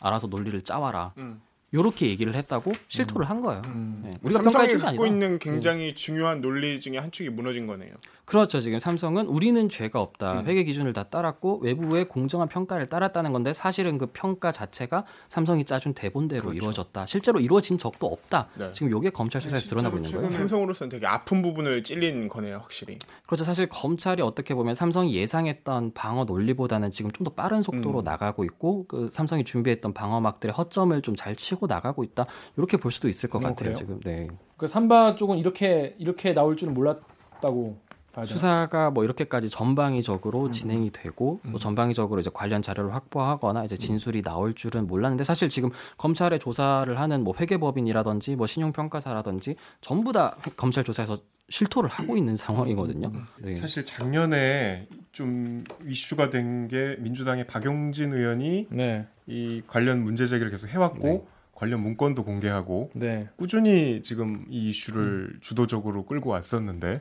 알아서 0.00 0.28
논리를 0.28 0.60
짜와라 0.62 1.12
음. 1.18 1.40
요렇게 1.74 2.08
얘기를 2.08 2.34
했다고 2.34 2.72
실토를 2.88 3.28
한 3.28 3.40
거예요 3.40 3.62
음. 3.66 4.02
네. 4.04 4.10
우리가 4.22 4.42
삼성이 4.42 4.74
갖고 4.74 4.86
아니다 4.88 5.06
있는 5.06 5.38
굉장히 5.38 5.94
중요한 5.94 6.40
논리 6.40 6.80
중에 6.80 6.98
한 6.98 7.10
축이 7.10 7.30
무너진 7.30 7.66
거네요. 7.66 7.92
그렇죠 8.28 8.60
지금 8.60 8.78
삼성은 8.78 9.26
우리는 9.26 9.68
죄가 9.70 10.02
없다 10.02 10.40
음. 10.40 10.46
회계 10.46 10.62
기준을 10.64 10.92
다 10.92 11.04
따랐고 11.04 11.60
외부의 11.60 12.08
공정한 12.08 12.46
평가를 12.48 12.86
따랐다는 12.86 13.32
건데 13.32 13.54
사실은 13.54 13.96
그 13.96 14.06
평가 14.12 14.52
자체가 14.52 15.04
삼성이 15.30 15.64
짜준 15.64 15.94
대본대로 15.94 16.42
그렇죠. 16.42 16.56
이루어졌다 16.56 17.06
실제로 17.06 17.40
이루어진 17.40 17.78
적도 17.78 18.06
없다 18.06 18.48
네. 18.58 18.70
지금 18.74 18.92
요게 18.92 19.10
검찰 19.10 19.40
수사에서 19.40 19.68
드러나고 19.70 19.96
있는 19.96 20.12
거예요 20.12 20.28
삼성으로서는 20.28 20.90
되게 20.90 21.06
아픈 21.06 21.40
부분을 21.40 21.82
찔린 21.82 22.28
거네요, 22.28 22.58
확실히. 22.58 22.98
그렇죠. 23.26 23.44
사실 23.44 23.66
검찰이 23.66 24.20
어떻게 24.20 24.54
보면 24.54 24.74
삼성이 24.74 25.14
예상했던 25.14 25.92
방어 25.94 26.24
논리보다는 26.24 26.90
지금 26.90 27.10
좀 27.12 27.24
더 27.24 27.30
빠른 27.30 27.62
속도로 27.62 28.00
음. 28.00 28.04
나가고 28.04 28.44
있고 28.44 28.84
그 28.88 29.08
삼성이 29.12 29.42
준비했던 29.44 29.92
방어막들의 29.94 30.52
허점을 30.54 31.00
좀 31.02 31.16
잘 31.16 31.34
치고 31.34 31.66
나가고 31.66 32.04
있다. 32.04 32.26
이렇게 32.56 32.76
볼 32.76 32.92
수도 32.92 33.08
있을 33.08 33.28
것 33.28 33.38
어, 33.38 33.40
같아요. 33.48 33.56
그래요? 33.56 33.74
지금. 33.74 34.00
네. 34.04 34.28
그 34.56 34.66
삼바 34.68 35.16
쪽은 35.16 35.38
이렇게 35.38 35.96
이렇게 35.98 36.32
나올 36.34 36.56
줄은 36.56 36.74
몰랐다고 36.74 37.80
되나? 38.22 38.26
수사가 38.26 38.90
뭐 38.90 39.04
이렇게까지 39.04 39.48
전방위적으로 39.48 40.46
음. 40.46 40.52
진행이 40.52 40.90
되고 40.90 41.40
뭐 41.42 41.58
전방위적으로 41.58 42.20
이제 42.20 42.30
관련 42.32 42.62
자료를 42.62 42.94
확보하거나 42.94 43.60
음. 43.60 43.64
이제 43.64 43.76
진술이 43.76 44.22
나올 44.22 44.54
줄은 44.54 44.86
몰랐는데 44.86 45.24
사실 45.24 45.48
지금 45.48 45.70
검찰의 45.96 46.38
조사를 46.38 46.98
하는 46.98 47.24
뭐 47.24 47.34
회계법인이라든지 47.38 48.36
뭐 48.36 48.46
신용평가사라든지 48.46 49.56
전부 49.80 50.12
다 50.12 50.36
검찰 50.56 50.84
조사에서 50.84 51.18
실토를 51.50 51.88
하고 51.88 52.16
있는 52.18 52.36
상황이거든요. 52.36 53.08
음. 53.08 53.24
네. 53.38 53.54
사실 53.54 53.84
작년에 53.84 54.86
좀 55.12 55.64
이슈가 55.86 56.28
된 56.30 56.68
게 56.68 56.96
민주당의 56.98 57.46
박용진 57.46 58.12
의원이 58.12 58.66
네, 58.70 59.06
이 59.26 59.62
관련 59.66 60.02
문제 60.02 60.26
제기를 60.26 60.50
계속 60.50 60.66
해왔고 60.68 61.06
네. 61.06 61.22
관련 61.54 61.80
문건도 61.80 62.24
공개하고 62.24 62.90
네. 62.94 63.28
꾸준히 63.36 64.02
지금 64.02 64.44
이 64.50 64.68
이슈를 64.68 65.30
음. 65.32 65.38
주도적으로 65.40 66.04
끌고 66.04 66.30
왔었는데 66.30 67.00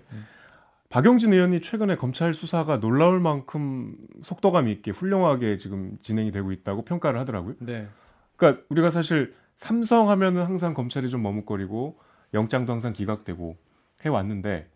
박용진 0.89 1.33
의원이 1.33 1.61
최근에 1.61 1.95
검찰 1.97 2.33
수사가 2.33 2.79
놀라울 2.79 3.19
만큼 3.19 3.95
속도감 4.21 4.67
있게 4.69 4.91
훌륭하게 4.91 5.57
지금 5.57 5.97
진행이 6.01 6.31
되고 6.31 6.51
있다고 6.51 6.83
평가를 6.85 7.19
하더라고요. 7.19 7.55
네. 7.59 7.87
그러니까 8.35 8.63
우리가 8.69 8.89
사실 8.89 9.33
삼성 9.55 10.09
하면은 10.09 10.43
항상 10.43 10.73
검찰이 10.73 11.09
좀 11.09 11.23
머뭇거리고 11.23 11.99
영장도 12.33 12.71
항상 12.71 12.93
기각되고 12.93 13.57
해 14.05 14.09
왔는데 14.09 14.69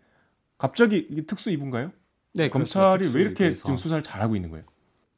갑자기 0.58 1.08
특수 1.28 1.50
이분가요? 1.52 1.92
네, 2.34 2.50
그렇습니다. 2.50 2.90
검찰이 2.90 3.14
왜 3.16 3.22
이렇게. 3.22 3.54
지금 3.54 3.78
수사를 3.78 4.02
잘하고 4.04 4.36
있는 4.36 4.50
거예요? 4.50 4.66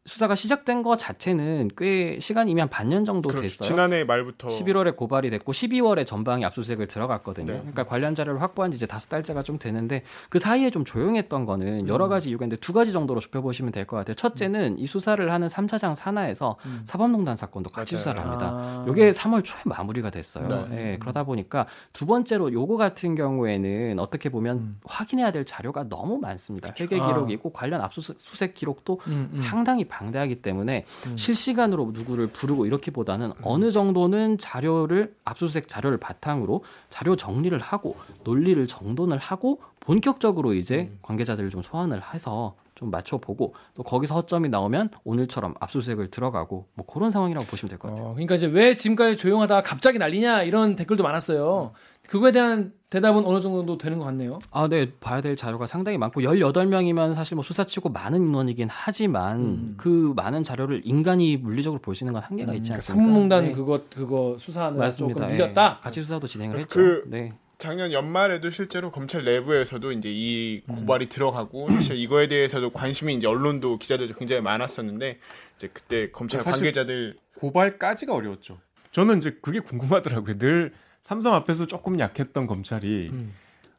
수사가 0.05 0.35
시작된 0.35 0.83
것 0.83 0.97
자체는 0.99 1.69
꽤 1.77 2.19
시간이 2.19 2.51
이미 2.51 2.59
한 2.59 2.69
반년 2.69 3.05
정도 3.05 3.29
그렇죠. 3.29 3.43
됐어요. 3.43 3.67
지난해 3.69 4.03
말부터 4.03 4.49
11월에 4.49 4.97
고발이 4.97 5.29
됐고 5.29 5.53
12월에 5.53 6.05
전방위 6.05 6.43
압수수색을 6.43 6.87
들어갔거든요. 6.87 7.53
네. 7.53 7.57
그러니까 7.59 7.85
관련 7.85 8.13
자료를 8.13 8.41
확보한 8.41 8.69
지 8.71 8.75
이제 8.75 8.85
다섯 8.85 9.07
달째가 9.07 9.43
좀 9.43 9.57
되는데 9.57 10.03
그 10.29 10.39
사이에 10.39 10.71
좀 10.71 10.83
조용했던 10.83 11.45
거는 11.45 11.67
음. 11.83 11.87
여러 11.87 12.09
가지 12.09 12.29
이유가 12.29 12.43
있는데 12.43 12.59
두 12.59 12.73
가지 12.73 12.91
정도로 12.91 13.21
좁혀 13.21 13.39
보시면 13.41 13.71
될 13.71 13.83
것 13.85 13.95
같아요. 13.97 14.15
첫째는 14.15 14.77
이 14.79 14.85
수사를 14.85 15.29
하는 15.31 15.47
3차장 15.47 15.95
산하에서 15.95 16.57
음. 16.65 16.81
사법농단 16.85 17.35
사건도 17.37 17.69
같이 17.69 17.95
맞아요. 17.95 17.99
수사를 18.01 18.19
합니다. 18.21 18.49
아. 18.53 18.85
요게 18.87 19.11
3월 19.11 19.43
초에 19.43 19.61
마무리가 19.65 20.09
됐어요. 20.09 20.67
네. 20.69 20.93
예, 20.93 20.97
그러다 20.99 21.23
보니까 21.23 21.65
두 21.93 22.05
번째로 22.05 22.51
요거 22.51 22.75
같은 22.77 23.15
경우에는 23.15 23.99
어떻게 23.99 24.29
보면 24.29 24.57
음. 24.57 24.79
확인해야 24.85 25.31
될 25.31 25.45
자료가 25.45 25.87
너무 25.89 26.17
많습니다. 26.17 26.73
회계 26.79 26.99
아. 26.99 27.07
기록이 27.07 27.33
있고 27.33 27.51
관련 27.51 27.81
압수수색 27.81 28.53
기록도 28.55 28.99
음, 29.07 29.29
음. 29.33 29.41
상당히 29.43 29.85
방대하기 29.93 30.41
때문에 30.41 30.85
음. 31.07 31.17
실시간으로 31.17 31.91
누구를 31.93 32.27
부르고 32.27 32.65
이렇기보다는 32.65 33.33
어느 33.43 33.71
정도는 33.71 34.37
자료를 34.39 35.15
압수수색 35.23 35.67
자료를 35.67 35.99
바탕으로 35.99 36.63
자료 36.89 37.15
정리를 37.15 37.57
하고 37.59 37.95
논리를 38.23 38.65
정돈을 38.65 39.17
하고 39.19 39.61
본격적으로 39.79 40.53
이제 40.53 40.89
음. 40.91 40.99
관계자들을 41.03 41.49
좀 41.49 41.61
소환을 41.61 42.01
해서 42.13 42.55
좀 42.75 42.89
맞춰보고 42.91 43.53
또 43.75 43.83
거기서 43.83 44.15
허점이 44.15 44.49
나오면 44.49 44.89
오늘처럼 45.03 45.53
압수수색을 45.59 46.07
들어가고 46.09 46.67
뭐 46.75 46.85
그런 46.85 47.11
상황이라고 47.11 47.45
보시면 47.47 47.69
될 47.69 47.79
것 47.79 47.89
같아요. 47.89 48.07
어, 48.07 48.13
그러니까 48.13 48.35
이제 48.35 48.47
왜 48.47 48.75
지금까지 48.75 49.17
조용하다가 49.17 49.63
갑자기 49.63 49.97
난리냐 49.99 50.43
이런 50.43 50.75
댓글도 50.75 51.03
많았어요. 51.03 51.73
그거에 52.07 52.31
대한 52.31 52.73
대답은 52.89 53.25
어느 53.25 53.41
정도 53.41 53.77
되는 53.77 53.97
것 53.97 54.05
같네요. 54.05 54.39
아, 54.51 54.67
네. 54.67 54.91
봐야 54.99 55.21
될 55.21 55.35
자료가 55.35 55.65
상당히 55.65 55.97
많고 55.97 56.21
18명이면 56.21 57.13
사실 57.15 57.35
뭐 57.35 57.43
수사치고 57.43 57.89
많은 57.89 58.27
인원이긴 58.27 58.67
하지만 58.69 59.39
음. 59.39 59.73
그 59.77 60.13
많은 60.15 60.43
자료를 60.43 60.81
인간이 60.85 61.37
물리적으로 61.37 61.81
볼 61.81 61.95
수 61.95 62.03
있는 62.03 62.13
건 62.13 62.21
한계가 62.23 62.53
있지 62.55 62.73
않습니까? 62.73 63.03
삼문단 63.07 63.45
네. 63.45 63.51
그거 63.53 63.79
그거 63.95 64.35
수사하는 64.37 64.77
맞습니다. 64.79 65.19
조금 65.21 65.29
예. 65.29 65.37
밀렸다. 65.37 65.79
같이 65.81 66.01
수사도 66.01 66.27
진행을 66.27 66.57
했죠. 66.59 66.67
그- 66.79 67.03
네. 67.07 67.29
작년 67.63 67.93
연말에도 67.93 68.49
실제로 68.49 68.91
검찰 68.91 69.23
내부에서도 69.23 69.93
이제 69.93 70.09
이 70.11 70.61
음. 70.69 70.75
고발이 70.75 71.07
들어가고 71.07 71.69
사실 71.71 71.95
이거에 71.95 72.27
대해서도 72.27 72.71
관심이 72.71 73.15
이제 73.15 73.25
언론도 73.25 73.77
기자들도 73.77 74.15
굉장히 74.15 74.41
많았었는데 74.41 75.19
이제 75.57 75.69
그때 75.71 76.11
검찰 76.11 76.43
관계자들 76.43 77.15
고발까지가 77.37 78.13
어려웠죠. 78.13 78.59
저는 78.91 79.17
이제 79.17 79.37
그게 79.41 79.61
궁금하더라고요. 79.61 80.37
늘 80.37 80.73
삼성 81.01 81.35
앞에서 81.35 81.65
조금 81.65 81.99
약했던 81.99 82.47
검찰이 82.47 83.09
음. 83.13 83.33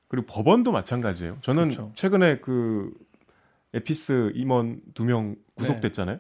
그리고 0.09 0.27
법원도 0.29 0.73
마찬가지예요. 0.73 1.37
저는 1.43 1.65
그렇죠. 1.65 1.93
최근에 1.95 2.39
그 2.39 2.91
에피스 3.75 4.33
임원 4.35 4.81
두 4.95 5.05
명 5.05 5.37
구속됐잖아요. 5.57 6.19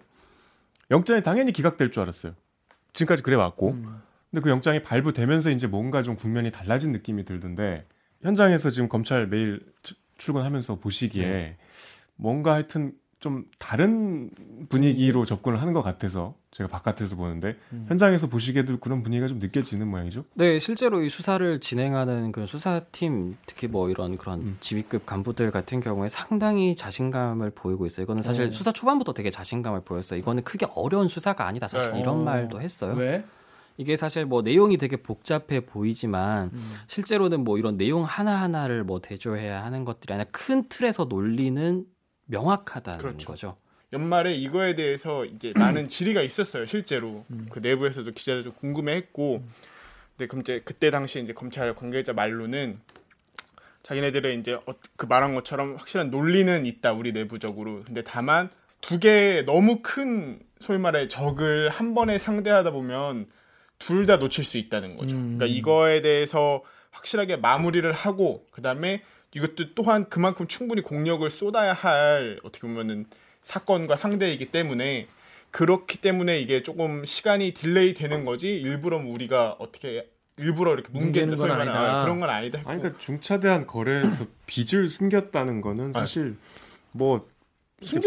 영장이 0.90 1.22
당연히 1.22 1.52
기각될 1.52 1.90
줄 1.92 2.02
알았어요. 2.02 2.34
지금까지 2.92 3.22
그래 3.22 3.36
왔고. 3.36 3.70
음. 3.70 4.02
근데 4.34 4.42
그 4.42 4.50
영장이 4.50 4.82
발부되면서 4.82 5.50
이제 5.50 5.68
뭔가 5.68 6.02
좀 6.02 6.16
국면이 6.16 6.50
달라진 6.50 6.90
느낌이 6.90 7.24
들던데 7.24 7.86
현장에서 8.22 8.68
지금 8.70 8.88
검찰 8.88 9.28
매일 9.28 9.60
출- 9.84 9.96
출근하면서 10.18 10.80
보시기에 10.80 11.24
네. 11.28 11.56
뭔가 12.16 12.54
하여튼 12.54 12.94
좀 13.20 13.44
다른 13.60 14.30
분위기로 14.70 15.24
접근을 15.24 15.60
하는 15.62 15.72
것 15.72 15.82
같아서 15.82 16.34
제가 16.50 16.68
바깥에서 16.68 17.14
보는데 17.14 17.56
음. 17.72 17.86
현장에서 17.88 18.28
보시기에도 18.28 18.78
그런 18.80 19.04
분위기가 19.04 19.28
좀 19.28 19.38
느껴지는 19.38 19.86
모양이죠. 19.86 20.24
네, 20.34 20.58
실제로 20.58 21.00
이 21.00 21.08
수사를 21.08 21.60
진행하는 21.60 22.32
그런 22.32 22.48
수사팀, 22.48 23.34
특히 23.46 23.68
뭐 23.68 23.88
이런 23.88 24.18
그런 24.18 24.40
음. 24.40 24.56
지휘급 24.58 25.06
간부들 25.06 25.52
같은 25.52 25.78
경우에 25.78 26.08
상당히 26.08 26.74
자신감을 26.74 27.50
보이고 27.50 27.86
있어요. 27.86 28.02
이거는 28.02 28.22
사실 28.22 28.46
네. 28.46 28.52
수사 28.52 28.72
초반부터 28.72 29.14
되게 29.14 29.30
자신감을 29.30 29.82
보였어요. 29.82 30.18
이거는 30.18 30.42
크게 30.42 30.66
어려운 30.74 31.06
수사가 31.06 31.46
아니다. 31.46 31.68
사실 31.68 31.92
네. 31.92 32.00
이런 32.00 32.16
어. 32.16 32.22
말도 32.24 32.60
했어요. 32.60 32.94
왜? 32.96 33.24
이게 33.76 33.96
사실 33.96 34.24
뭐 34.24 34.42
내용이 34.42 34.76
되게 34.76 34.96
복잡해 34.96 35.60
보이지만 35.66 36.50
음. 36.52 36.74
실제로는 36.86 37.42
뭐 37.44 37.58
이런 37.58 37.76
내용 37.76 38.04
하나하나를 38.04 38.84
뭐 38.84 39.00
대조해야 39.00 39.64
하는 39.64 39.84
것들이 39.84 40.12
아니라 40.14 40.28
큰 40.30 40.68
틀에서 40.68 41.06
논리는 41.06 41.84
명확하다는 42.26 42.98
그렇죠. 42.98 43.26
거죠. 43.28 43.56
연말에 43.92 44.34
이거에 44.34 44.74
대해서 44.74 45.24
이제 45.24 45.52
많은 45.56 45.88
질의가 45.88 46.22
있었어요 46.22 46.66
실제로 46.66 47.24
그 47.50 47.60
내부에서도 47.60 48.10
기자들 48.10 48.42
좀 48.42 48.52
궁금해했고 48.52 49.44
근데 50.16 50.26
그럼 50.26 50.40
이제 50.40 50.60
그때 50.64 50.90
당시 50.90 51.20
이제 51.22 51.32
검찰 51.32 51.72
관계자 51.76 52.12
말로는 52.12 52.80
자기네들의 53.84 54.38
이제 54.38 54.54
어- 54.54 54.74
그 54.96 55.06
말한 55.06 55.34
것처럼 55.34 55.76
확실한 55.76 56.10
논리는 56.10 56.66
있다 56.66 56.92
우리 56.92 57.12
내부적으로 57.12 57.82
근데 57.86 58.02
다만 58.02 58.50
두 58.80 58.98
개의 58.98 59.44
너무 59.44 59.78
큰 59.82 60.40
소위 60.60 60.78
말해 60.78 61.06
적을 61.06 61.68
한 61.68 61.94
번에 61.94 62.18
상대하다 62.18 62.70
보면 62.70 63.26
둘 63.78 64.06
다 64.06 64.16
놓칠 64.16 64.44
수 64.44 64.56
있다는 64.58 64.94
거죠. 64.94 65.16
음. 65.16 65.36
그러니까 65.38 65.46
이거에 65.46 66.00
대해서 66.02 66.62
확실하게 66.90 67.36
마무리를 67.36 67.90
하고 67.92 68.46
그다음에 68.50 69.02
이것도 69.34 69.74
또한 69.74 70.08
그만큼 70.08 70.46
충분히 70.46 70.80
공력을 70.80 71.28
쏟아야 71.30 71.72
할 71.72 72.38
어떻게 72.44 72.66
보면은 72.66 73.04
사건과 73.40 73.96
상대이기 73.96 74.46
때문에 74.46 75.06
그렇기 75.50 75.98
때문에 75.98 76.40
이게 76.40 76.62
조금 76.62 77.04
시간이 77.04 77.52
delay 77.52 77.94
되는 77.94 78.24
거지 78.24 78.56
일부러 78.56 78.98
뭐 78.98 79.12
우리가 79.14 79.56
어떻게 79.58 80.08
일부러 80.36 80.72
이렇게 80.74 80.88
뭉개는 80.90 81.36
건 81.36 81.50
아니다. 81.50 82.00
아, 82.00 82.02
그런 82.04 82.18
건 82.20 82.30
아니다. 82.30 82.58
아니 82.64 82.80
그러니까 82.80 82.98
중차대한 82.98 83.66
거래에서 83.66 84.26
빚을 84.46 84.88
숨겼다는 84.88 85.60
거는 85.60 85.92
사실 85.92 86.36
뭐 86.90 87.28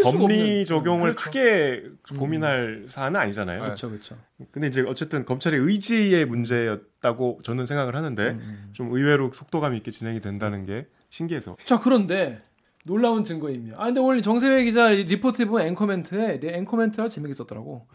법리. 0.02 0.64
적용을 0.64 1.14
그렇죠. 1.14 1.24
크게 1.24 1.84
고민할 2.18 2.84
사안은 2.88 3.20
아니잖아요. 3.20 3.62
그렇죠, 3.62 3.88
그렇죠. 3.90 4.16
근데 4.50 4.66
이제 4.68 4.82
어쨌든 4.86 5.24
검찰의 5.24 5.60
의지의 5.60 6.24
문제였다고 6.26 7.40
저는 7.44 7.66
생각을 7.66 7.94
하는데 7.94 8.38
좀 8.72 8.92
의외로 8.92 9.30
속도감 9.32 9.74
있게 9.74 9.90
진행이 9.90 10.20
된다는 10.20 10.64
게 10.64 10.86
신기해서 11.10 11.56
자 11.64 11.78
그런데 11.78 12.42
놀라운 12.84 13.24
증거입니다. 13.24 13.76
아 13.80 13.86
근데 13.86 14.00
오늘 14.00 14.22
정세회 14.22 14.64
기자 14.64 14.88
리포트에 14.88 15.44
보면 15.46 15.66
앵커멘트에 15.68 16.40
내 16.40 16.54
앵커멘트가 16.58 17.08
재밌게 17.08 17.32
썼더라고. 17.34 17.86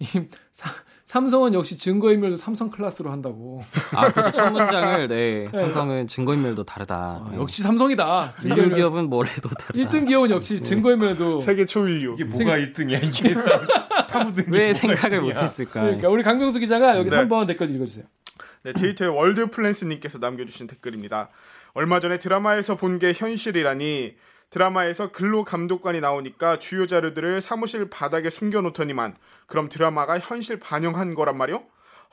이 0.00 0.04
사- 0.52 0.70
삼성은 1.12 1.54
역시 1.54 1.78
증거인멸도 1.78 2.36
삼성 2.36 2.70
클래스로 2.70 3.10
한다고. 3.10 3.62
아, 3.94 4.12
그렇죠. 4.12 4.30
첫 4.30 4.50
문장을 4.52 5.08
네, 5.08 5.48
삼성은 5.54 6.06
증거인멸도 6.06 6.64
다르다. 6.64 7.24
아, 7.24 7.28
네. 7.32 7.38
역시 7.38 7.62
삼성이다. 7.62 8.34
일류 8.44 8.48
증거인멸. 8.54 8.76
기업은 8.76 9.08
뭐래도 9.08 9.48
다르다. 9.48 9.72
1등 9.90 10.06
기업은 10.06 10.30
역시 10.30 10.60
증거인멸도. 10.60 11.40
세계 11.40 11.64
초인류. 11.64 12.12
이게 12.12 12.24
뭐가 12.24 12.58
1등이야 12.58 13.02
이게 13.02 13.32
파묻은 14.10 14.50
게왜 14.50 14.74
생각을 14.74 15.20
1등이야. 15.20 15.22
못했을까? 15.22 15.80
그러니까 15.80 16.08
우리 16.10 16.22
강병수 16.22 16.58
기자가 16.58 16.98
여기 16.98 17.08
네. 17.08 17.16
3번 17.16 17.46
댓글 17.46 17.74
읽어주세요. 17.74 18.04
네, 18.64 18.74
트위터에 18.74 19.08
월드 19.08 19.46
플랜스님께서 19.48 20.18
남겨주신 20.18 20.66
댓글입니다. 20.66 21.30
얼마 21.72 22.00
전에 22.00 22.18
드라마에서 22.18 22.74
본 22.76 22.98
게 22.98 23.14
현실이라니 23.16 24.14
드라마에서 24.50 25.12
근로 25.12 25.44
감독관이 25.44 26.00
나오니까 26.00 26.58
주요 26.58 26.86
자료들을 26.86 27.40
사무실 27.40 27.90
바닥에 27.90 28.30
숨겨놓더니만 28.30 29.16
그럼 29.46 29.68
드라마가 29.68 30.18
현실 30.18 30.58
반영한 30.58 31.14
거란 31.14 31.36
말이요? 31.36 31.64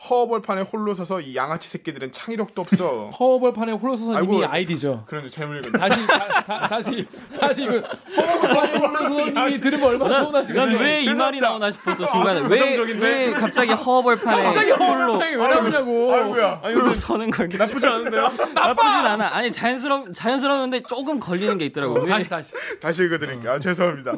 허벌판에 0.10 0.62
홀로 0.62 0.94
서서 0.94 1.22
이 1.22 1.36
양아치 1.36 1.70
새끼들은 1.70 2.12
창의력도 2.12 2.62
없어. 2.62 3.10
허벌판에 3.18 3.72
홀로 3.72 3.96
서서 3.96 4.22
이미. 4.22 4.44
아이디죠. 4.44 5.06
그런 5.08 5.30
잘못 5.30 5.66
읽었네. 5.66 5.78
다시 5.90 6.08
다, 6.08 6.82
시 6.82 7.08
다시 7.40 7.64
이거 7.64 7.80
허벌판에 7.80 8.78
홀로 8.78 9.04
서서 9.04 9.48
이미 9.50 9.60
들으면 9.62 9.88
얼마나 9.88 10.20
서운하시겠어요. 10.20 10.72
난왜 10.78 11.02
이 11.04 11.14
말이 11.14 11.40
나오나 11.40 11.72
싶었어 11.72 12.06
순간에 12.08 12.42
왜? 12.48 12.78
왜 13.00 13.32
갑자기 13.32 13.72
허벌판에 13.72 14.44
갑자기 14.44 14.72
홀로 14.72 15.14
허벌판에 15.14 15.36
왜 15.36 15.48
나오냐고. 15.48 16.14
아이고야. 16.14 16.52
홀로 16.66 16.94
서는 16.94 17.32
걸 17.32 17.50
나쁘지 17.58 17.88
않은데요? 17.88 18.32
나쁘진 18.54 18.90
않아 18.92 19.34
아니 19.34 19.52
자연스러 19.52 20.12
자연스러운데 20.14 20.84
조금 20.84 21.20
걸리는 21.22 21.58
게 21.58 21.66
있더라고 21.68 22.02
왜 22.02 22.10
다시 22.10 22.30
다시. 22.30 22.54
다시 22.82 23.04
읽어드릴게요. 23.04 23.54
아, 23.54 23.60
죄송합니다. 23.60 24.14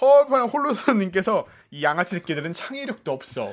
허벌판에 0.00 0.44
홀로 0.48 0.74
서님께서 0.74 1.46
이 1.70 1.82
양아치 1.82 2.14
새끼들은 2.16 2.52
창의력도 2.52 3.10
없어. 3.10 3.52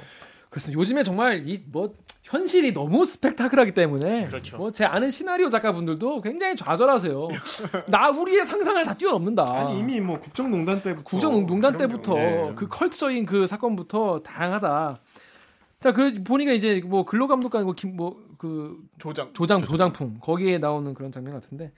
그래서 0.55 0.71
요즘에 0.71 1.03
정말 1.03 1.43
이 1.45 1.61
뭐 1.69 1.93
현실이 2.23 2.73
너무 2.73 3.05
스펙타클하기 3.05 3.73
때문에 3.73 4.27
그렇죠. 4.27 4.57
뭐 4.57 4.71
제 4.71 4.83
아는 4.85 5.11
시나리오 5.11 5.49
작가분들도 5.49 6.21
굉장히 6.21 6.55
좌절하세요. 6.55 7.27
나 7.87 8.09
우리의 8.09 8.45
상상을 8.45 8.81
다 8.83 8.93
뛰어넘는다. 8.95 9.43
아니 9.43 9.79
이미 9.79 9.99
뭐 9.99 10.17
국정농단 10.19 10.81
때부터 10.81 11.03
국정농단 11.03 11.77
때부터 11.77 12.15
경우에 12.15 12.41
그 12.55 12.67
컬트적인 12.69 13.25
그 13.25 13.45
사건부터 13.45 14.21
다양하다. 14.23 14.97
자, 15.81 15.91
그 15.91 16.23
보니까 16.23 16.53
이제 16.53 16.81
뭐 16.85 17.03
근로 17.05 17.27
감독관 17.27 17.63
뭐그 17.65 18.77
조장. 18.97 19.31
조장 19.33 19.61
조장풍 19.61 20.19
거기에 20.21 20.57
나오는 20.57 20.93
그런 20.93 21.11
장면 21.11 21.33
같은데 21.33 21.73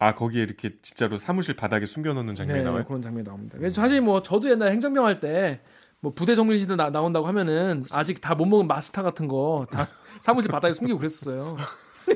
아 0.00 0.14
거기에 0.14 0.42
이렇게 0.42 0.72
진짜로 0.82 1.18
사무실 1.18 1.54
바닥에 1.56 1.86
숨겨놓는 1.86 2.34
장면이 2.34 2.58
네, 2.60 2.64
나와요? 2.64 2.84
그런 2.84 3.00
장면이 3.00 3.24
나옵니다. 3.24 3.58
그래서 3.58 3.80
사실 3.80 4.00
뭐 4.00 4.22
저도 4.22 4.50
옛날 4.50 4.70
행정병 4.72 5.04
할 5.06 5.20
때 5.20 5.60
뭐 6.00 6.12
부대 6.14 6.34
정밀지도 6.34 6.76
나, 6.76 6.90
나온다고 6.90 7.26
하면은 7.26 7.84
아직 7.90 8.20
다 8.20 8.34
못 8.34 8.46
먹은 8.46 8.66
마스터 8.66 9.02
같은 9.02 9.28
거 9.28 9.66
다 9.70 9.88
사무실 10.20 10.50
바닥에 10.50 10.72
숨기고 10.72 10.98
그랬었어요. 10.98 11.56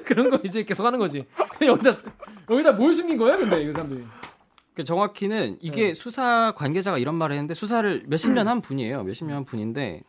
그런 0.04 0.30
거 0.30 0.40
이제 0.44 0.64
계속 0.64 0.84
하는 0.86 0.98
거지. 0.98 1.26
여기다 1.60 1.90
여기다 2.50 2.72
뭘 2.72 2.92
숨긴 2.94 3.16
거야, 3.18 3.36
근데 3.36 3.62
이 3.62 3.72
사람들이. 3.72 4.04
그 4.74 4.82
정확히는 4.82 5.58
이게 5.60 5.94
수사 5.94 6.52
관계자가 6.56 6.98
이런 6.98 7.14
말을 7.14 7.34
했는데 7.36 7.54
수사를 7.54 8.02
몇십 8.06 8.32
년 8.32 8.48
한 8.48 8.60
분이에요. 8.60 9.04
몇십 9.04 9.26
년 9.26 9.36
한 9.36 9.44
분인데 9.44 10.02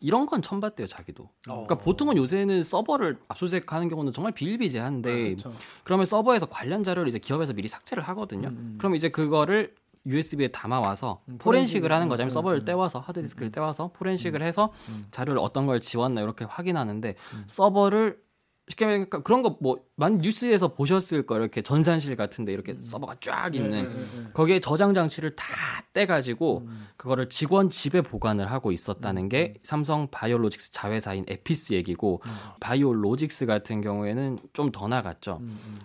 이런 0.00 0.26
건 0.26 0.42
처음 0.42 0.60
봤대요, 0.60 0.86
자기도. 0.86 1.30
그러니까 1.44 1.76
보통은 1.76 2.16
요새는 2.18 2.62
서버를 2.62 3.18
압수수색하는 3.28 3.88
경우는 3.88 4.12
정말 4.12 4.32
비일비재한데 4.32 5.24
그렇죠. 5.36 5.52
그러면 5.84 6.04
서버에서 6.04 6.46
관련 6.46 6.84
자료를 6.84 7.08
이제 7.08 7.18
기업에서 7.18 7.54
미리 7.54 7.68
삭제를 7.68 8.02
하거든요. 8.08 8.52
그럼 8.78 8.94
이제 8.94 9.08
그거를 9.08 9.74
USB에 10.06 10.48
담아 10.48 10.80
와서 10.80 11.22
음, 11.28 11.38
포렌식을 11.38 11.92
하는 11.92 12.08
거죠. 12.08 12.22
음, 12.22 12.30
서버를 12.30 12.60
음, 12.60 12.64
떼와서 12.64 13.00
하드디스크를 13.00 13.52
떼와서 13.52 13.90
포렌식을 13.92 14.42
해서 14.42 14.72
자료를 15.10 15.40
어떤 15.40 15.66
걸 15.66 15.80
지웠나 15.80 16.20
이렇게 16.20 16.44
확인하는데 16.44 17.16
서버를 17.46 18.24
쉽게 18.68 18.84
말하니까 18.84 19.22
그런 19.22 19.42
거뭐 19.42 19.84
많은 19.94 20.18
뉴스에서 20.18 20.74
보셨을 20.74 21.24
거 21.24 21.36
이렇게 21.36 21.62
전산실 21.62 22.16
같은데 22.16 22.52
이렇게 22.52 22.74
서버가 22.80 23.16
쫙 23.20 23.54
있는 23.54 23.70
네, 23.70 23.82
네, 23.82 23.94
네. 23.94 24.30
거기에 24.34 24.58
저장 24.58 24.92
장치를 24.92 25.36
다 25.36 25.44
떼가지고 25.92 26.64
음. 26.66 26.88
그거를 26.96 27.28
직원 27.28 27.70
집에 27.70 28.00
보관을 28.00 28.50
하고 28.50 28.72
있었다는 28.72 29.28
게 29.28 29.54
삼성 29.62 30.08
바이오로직스 30.10 30.72
자회사인 30.72 31.24
에피스 31.28 31.74
얘기고 31.74 32.22
음. 32.26 32.30
바이오로직스 32.60 33.46
같은 33.46 33.80
경우에는 33.80 34.38
좀 34.52 34.72
더 34.72 34.88
나갔죠. 34.88 35.38
음, 35.42 35.78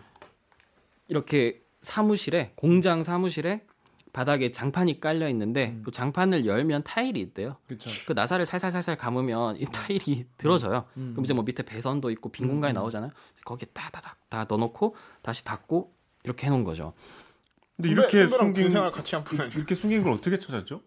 이렇게 1.08 1.62
사무실에 1.84 2.54
공장 2.56 3.04
사무실에 3.04 3.62
바닥에 4.14 4.52
장판이 4.52 5.00
깔려 5.00 5.30
있는데 5.30 5.80
그 5.84 5.92
장판을 5.92 6.46
열면 6.46 6.84
타일이 6.84 7.22
있대요. 7.22 7.58
그렇죠. 7.68 7.90
그 8.06 8.14
나사를 8.14 8.46
살살살살 8.46 8.98
감으면 8.98 9.58
이 9.58 9.66
타일이 9.66 10.26
들어져요. 10.38 10.86
음. 10.98 11.12
그럼 11.14 11.24
이제 11.24 11.34
뭐 11.34 11.44
밑에 11.44 11.64
배선도 11.64 12.12
있고 12.12 12.30
빈 12.30 12.48
공간이 12.48 12.74
나오잖아요. 12.74 13.12
거기에 13.46 13.68
따다닥 13.74 14.18
다 14.30 14.46
넣어놓고 14.48 14.96
다시 15.22 15.46
닫고 15.46 15.94
이렇게 16.24 16.48
해놓은 16.48 16.64
거죠. 16.64 16.94
근데 17.82 17.90
이렇게 17.90 18.28
숨긴 18.28 18.70
생활 18.70 18.92
같이 18.92 19.16
한 19.16 19.24
분. 19.24 19.40
이렇게 19.56 19.74
숨긴 19.74 20.04
걸 20.04 20.14
어떻게 20.14 20.38
찾았죠? 20.38 20.82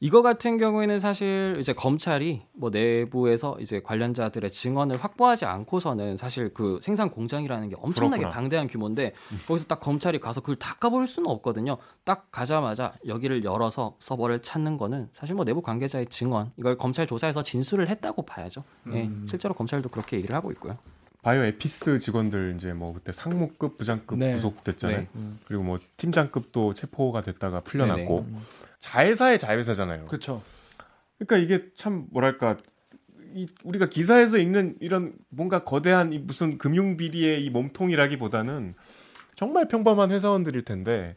이거 0.00 0.22
같은 0.22 0.58
경우에는 0.58 0.98
사실 0.98 1.56
이제 1.58 1.72
검찰이 1.72 2.42
뭐 2.52 2.70
내부에서 2.70 3.56
이제 3.60 3.80
관련자들의 3.80 4.50
증언을 4.50 5.02
확보하지 5.02 5.46
않고서는 5.46 6.16
사실 6.16 6.52
그 6.52 6.78
생산 6.82 7.10
공장이라는 7.10 7.68
게 7.70 7.76
엄청나게 7.78 8.20
그렇구나. 8.20 8.34
방대한 8.34 8.66
규모인데 8.66 9.14
거기서 9.46 9.66
딱 9.66 9.80
검찰이 9.80 10.20
가서 10.20 10.40
그걸 10.40 10.56
다 10.56 10.74
까볼 10.74 11.06
수는 11.06 11.30
없거든요. 11.30 11.78
딱 12.04 12.30
가자마자 12.30 12.92
여기를 13.06 13.44
열어서 13.44 13.96
서버를 14.00 14.42
찾는 14.42 14.76
거는 14.76 15.08
사실 15.12 15.34
뭐 15.34 15.44
내부 15.44 15.62
관계자의 15.62 16.06
증언 16.06 16.52
이걸 16.58 16.76
검찰 16.76 17.06
조사에서 17.06 17.42
진술을 17.42 17.88
했다고 17.88 18.22
봐야죠. 18.26 18.64
예, 18.92 19.10
실제로 19.26 19.54
검찰도 19.54 19.88
그렇게 19.88 20.16
얘기를 20.18 20.34
하고 20.36 20.50
있고요. 20.52 20.76
바이오 21.24 21.42
에피스 21.42 22.00
직원들 22.00 22.52
이제 22.54 22.74
뭐 22.74 22.92
그때 22.92 23.10
상무급 23.10 23.78
부장급 23.78 24.18
네. 24.18 24.34
구속됐잖아요. 24.34 24.98
네. 25.00 25.30
그리고 25.46 25.64
뭐 25.64 25.78
팀장급도 25.96 26.74
체포가 26.74 27.22
됐다가 27.22 27.60
풀려났고 27.60 28.26
네네. 28.28 28.38
자회사의 28.78 29.38
자회사잖아요. 29.38 30.04
그렇죠. 30.04 30.42
그러니까 31.18 31.38
이게 31.38 31.70
참 31.74 32.06
뭐랄까 32.10 32.58
이 33.34 33.48
우리가 33.64 33.88
기사에서 33.88 34.36
읽는 34.36 34.76
이런 34.80 35.14
뭔가 35.30 35.64
거대한 35.64 36.12
이 36.12 36.18
무슨 36.18 36.58
금융 36.58 36.98
비리의 36.98 37.42
이 37.42 37.48
몸통이라기보다는 37.48 38.74
정말 39.34 39.66
평범한 39.66 40.10
회사원들일 40.10 40.62
텐데 40.62 41.16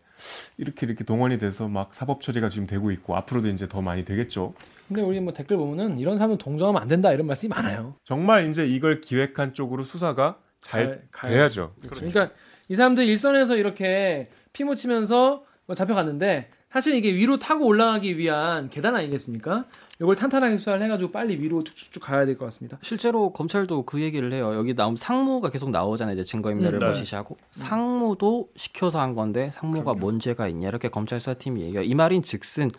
이렇게 0.55 0.85
이렇게 0.85 1.03
동원이 1.03 1.37
돼서 1.37 1.67
막 1.67 1.93
사법 1.93 2.21
처리가 2.21 2.47
지금 2.47 2.65
되고 2.65 2.91
있고 2.91 3.17
앞으로도 3.17 3.49
이제 3.49 3.67
더 3.67 3.81
많이 3.81 4.05
되겠죠. 4.05 4.53
근데 4.87 5.01
우리 5.01 5.19
뭐 5.19 5.33
댓글 5.33 5.57
보면은 5.57 5.97
이런 5.97 6.17
사람은 6.17 6.37
동정하면 6.37 6.81
안 6.81 6.87
된다 6.87 7.11
이런 7.11 7.27
말씀이 7.27 7.49
많아요. 7.49 7.93
정말 8.03 8.49
이제 8.49 8.65
이걸 8.65 9.01
기획한 9.01 9.53
쪽으로 9.53 9.83
수사가 9.83 10.37
잘 10.61 11.07
가- 11.11 11.27
돼야죠. 11.27 11.73
그러니까 11.89 12.31
이 12.69 12.75
사람들 12.75 13.05
일선에서 13.05 13.57
이렇게 13.57 14.27
피 14.53 14.63
묻히면서 14.63 15.43
뭐 15.65 15.75
잡혀갔는데 15.75 16.49
사실 16.71 16.95
이게 16.95 17.13
위로 17.13 17.39
타고 17.39 17.65
올라가기 17.65 18.17
위한 18.17 18.69
계단 18.69 18.95
아니겠습니까? 18.95 19.65
이걸 20.01 20.15
탄탄하게 20.15 20.57
수사를 20.57 20.81
해가지고 20.81 21.11
빨리 21.11 21.37
위로 21.39 21.63
쭉쭉쭉 21.63 22.03
가야 22.03 22.25
될 22.25 22.37
것 22.37 22.45
같습니다. 22.45 22.77
실제로 22.83 23.31
검찰도 23.33 23.83
그 23.85 24.01
얘기를 24.01 24.31
해요. 24.33 24.53
여기 24.53 24.75
나온 24.75 24.95
상무가 24.95 25.49
계속 25.49 25.71
나오잖아요. 25.71 26.13
이제 26.13 26.23
증거인멸을 26.23 26.75
음, 26.75 26.79
네. 26.79 26.85
거시시하고 26.87 27.37
상무도 27.51 28.49
시켜서 28.55 28.99
한 28.99 29.15
건데 29.15 29.49
상무가 29.51 29.93
뭔 29.93 30.19
죄가 30.19 30.47
있냐 30.49 30.67
이렇게 30.67 30.89
검찰 30.89 31.19
수사팀이 31.19 31.61
얘기해요. 31.61 31.83
이 31.83 31.95
말인 31.95 32.21
즉슨 32.21 32.69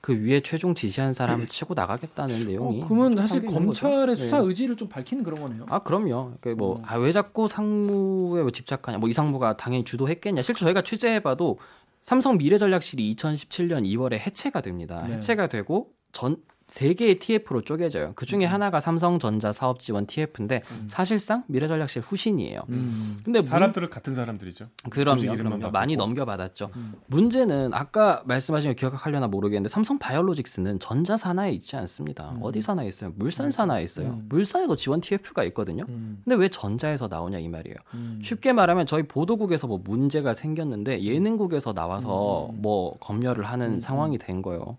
그 0.00 0.14
위에 0.14 0.40
최종 0.40 0.74
지시한 0.74 1.12
사람을 1.12 1.48
치고 1.48 1.74
나가겠다는 1.74 2.46
내용이. 2.46 2.82
어, 2.82 2.86
그러면 2.86 3.16
사실 3.16 3.38
있는 3.44 3.66
거죠. 3.66 3.82
검찰의 3.82 4.16
수사 4.16 4.40
네. 4.40 4.46
의지를 4.46 4.76
좀 4.76 4.88
밝히는 4.88 5.24
그런 5.24 5.40
거네요. 5.40 5.66
아 5.70 5.80
그럼요. 5.80 6.34
음. 6.46 6.56
뭐왜 6.56 7.12
자꾸 7.12 7.48
상무에 7.48 8.42
왜 8.42 8.50
집착하냐. 8.50 8.98
뭐 8.98 9.08
이 9.08 9.12
상무가 9.12 9.56
당연히 9.56 9.84
주도했겠냐. 9.84 10.42
실제 10.42 10.60
저희가 10.64 10.82
취재해봐도 10.82 11.58
삼성 12.02 12.38
미래전략실이 12.38 13.14
2017년 13.16 13.84
2월에 13.86 14.14
해체가 14.18 14.60
됩니다. 14.60 15.04
네. 15.08 15.14
해체가 15.16 15.48
되고 15.48 15.90
전 16.12 16.36
세 16.68 16.92
개의 16.92 17.18
TF로 17.18 17.62
쪼개져요. 17.62 18.12
그 18.14 18.24
음. 18.24 18.26
중에 18.26 18.44
하나가 18.44 18.78
삼성전자 18.78 19.52
사업 19.52 19.80
지원 19.80 20.06
TF인데 20.06 20.62
사실상 20.86 21.42
미래전략실 21.48 22.02
후신이에요. 22.02 22.60
음. 22.68 23.18
근데 23.24 23.40
문- 23.40 23.48
사람들은 23.48 23.88
같은 23.88 24.14
사람들이죠. 24.14 24.68
그럼요, 24.90 25.34
그럼요. 25.34 25.70
많이 25.70 25.96
넘겨받았죠. 25.96 26.70
음. 26.76 26.92
문제는 27.06 27.72
아까 27.72 28.22
말씀하신 28.26 28.72
거 28.72 28.74
기억하려나 28.76 29.28
모르겠는데 29.28 29.70
삼성 29.70 29.98
바이오로직스는 29.98 30.78
전자 30.78 31.16
산하에 31.16 31.52
있지 31.52 31.74
않습니다. 31.76 32.34
어디 32.42 32.60
산하에 32.60 32.86
있어요? 32.86 33.12
물산 33.16 33.50
산하에 33.50 33.82
있어요. 33.82 34.08
음. 34.10 34.26
물산에도 34.28 34.76
지원 34.76 35.00
TF가 35.00 35.44
있거든요. 35.44 35.84
음. 35.88 36.20
근데 36.22 36.36
왜 36.36 36.48
전자에서 36.48 37.08
나오냐 37.08 37.38
이 37.38 37.48
말이에요. 37.48 37.76
음. 37.94 38.20
쉽게 38.22 38.52
말하면 38.52 38.84
저희 38.84 39.04
보도국에서 39.04 39.66
뭐 39.66 39.80
문제가 39.82 40.34
생겼는데 40.34 41.02
예능국에서 41.02 41.72
나와서 41.72 42.50
뭐 42.52 42.98
검열을 42.98 43.44
하는 43.44 43.80
상황이 43.80 44.18
된 44.18 44.42
거예요. 44.42 44.76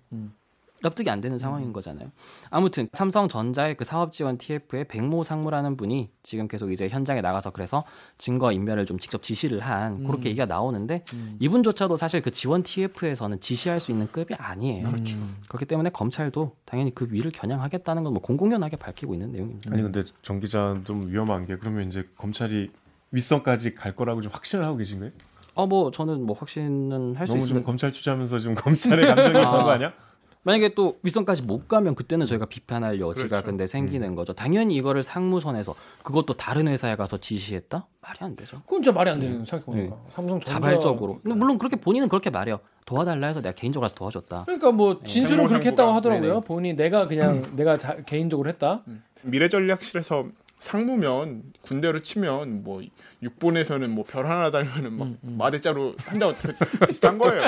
음. 0.79 0.83
납득이 0.83 1.09
안 1.09 1.21
되는 1.21 1.37
상황인 1.39 1.73
거잖아요. 1.73 2.11
아무튼 2.49 2.87
삼성전자의 2.93 3.75
그 3.75 3.83
사업 3.83 4.11
지원 4.11 4.37
TF의 4.37 4.87
백모 4.87 5.23
상무라는 5.23 5.75
분이 5.77 6.09
지금 6.23 6.47
계속 6.47 6.71
이제 6.71 6.87
현장에 6.89 7.21
나가서 7.21 7.51
그래서 7.51 7.83
증거 8.17 8.51
인멸을 8.51 8.85
좀 8.85 8.97
직접 8.99 9.21
지시를 9.23 9.59
한 9.59 10.03
그렇게 10.03 10.29
얘기가 10.29 10.45
나오는데 10.45 11.03
이분조차도 11.39 11.97
사실 11.97 12.21
그 12.21 12.31
지원 12.31 12.63
TF에서는 12.63 13.39
지시할 13.39 13.79
수 13.79 13.91
있는 13.91 14.07
급이 14.11 14.35
아니에요. 14.35 14.89
그렇죠. 14.89 15.17
그렇기 15.47 15.65
때문에 15.65 15.89
검찰도 15.89 16.55
당연히 16.65 16.93
그 16.95 17.07
위를 17.09 17.31
겨냥하겠다는 17.31 18.03
건 18.03 18.09
뭐 18.09 18.19
공공연하게 18.23 18.75
밝히고 18.77 19.13
있는 19.13 19.31
내용입니다. 19.31 19.71
아니 19.71 19.83
근데 19.83 20.01
정 20.23 20.39
기자 20.39 20.79
좀 20.85 21.09
위험한 21.11 21.45
게 21.45 21.57
그러면 21.57 21.87
이제 21.87 22.03
검찰이 22.17 22.71
윗선까지 23.11 23.75
갈 23.75 23.95
거라고 23.95 24.21
좀 24.21 24.31
확신을 24.31 24.65
하고 24.65 24.77
계신 24.77 24.99
거예요? 24.99 25.11
어 25.55 25.65
뭐 25.67 25.91
저는 25.91 26.25
뭐 26.25 26.35
확신은 26.39 27.15
할수 27.15 27.33
너무 27.33 27.39
좀 27.41 27.47
있습니다. 27.47 27.65
검찰 27.65 27.91
취재하면서 27.91 28.39
좀 28.39 28.55
검찰의 28.55 29.05
감정이 29.05 29.37
아. 29.37 29.41
있던 29.41 29.63
거 29.63 29.69
아니야? 29.71 29.93
만약에 30.43 30.73
또 30.73 30.97
윗선까지 31.03 31.43
못 31.43 31.67
가면 31.67 31.95
그때는 31.95 32.25
저희가 32.25 32.45
비판할 32.45 32.99
여지가 33.01 33.27
그렇죠. 33.27 33.45
근데 33.45 33.67
생기는 33.67 34.15
거죠. 34.15 34.33
당연히 34.33 34.75
이거를 34.75 35.03
상무선에서 35.03 35.75
그것도 36.03 36.35
다른 36.35 36.67
회사에 36.67 36.95
가서 36.95 37.17
지시했다? 37.17 37.85
말이 38.01 38.17
안 38.21 38.35
되죠. 38.35 38.57
그건 38.61 38.81
진짜 38.81 38.91
말이 38.93 39.09
안 39.09 39.19
되는 39.19 39.43
생각해보니까 39.43 39.97
삼성 40.15 40.39
전자 40.39 40.53
자발적으로. 40.53 41.19
근데 41.21 41.37
물론 41.37 41.57
그렇게 41.57 41.75
본인은 41.75 42.07
그렇게 42.07 42.29
말해요. 42.29 42.59
도와달라 42.85 43.27
해서 43.27 43.41
내가 43.41 43.53
개인적으로 43.53 43.83
가서 43.83 43.95
도와줬다. 43.95 44.45
그러니까 44.45 44.71
뭐 44.71 45.01
진술은 45.03 45.39
행보 45.39 45.49
그렇게 45.49 45.69
했다고. 45.69 45.91
하더라고요. 45.91 46.29
네네. 46.29 46.41
본인이 46.45 46.75
내가 46.75 47.07
그냥 47.07 47.55
내가 47.55 47.77
자, 47.77 47.97
개인적으로 48.03 48.49
했다. 48.49 48.83
미래전략실에서 49.23 50.25
상무면 50.59 51.43
군대로 51.61 51.99
치면 52.01 52.63
뭐 52.63 52.81
육본에서는 53.23 53.89
뭐 53.91 54.03
별 54.05 54.25
하나 54.27 54.49
달면은 54.51 54.93
막 54.97 55.09
마대자루 55.21 55.95
한다고 56.05 56.33
그- 56.35 56.87
비슷한 56.87 57.17
거예요. 57.17 57.43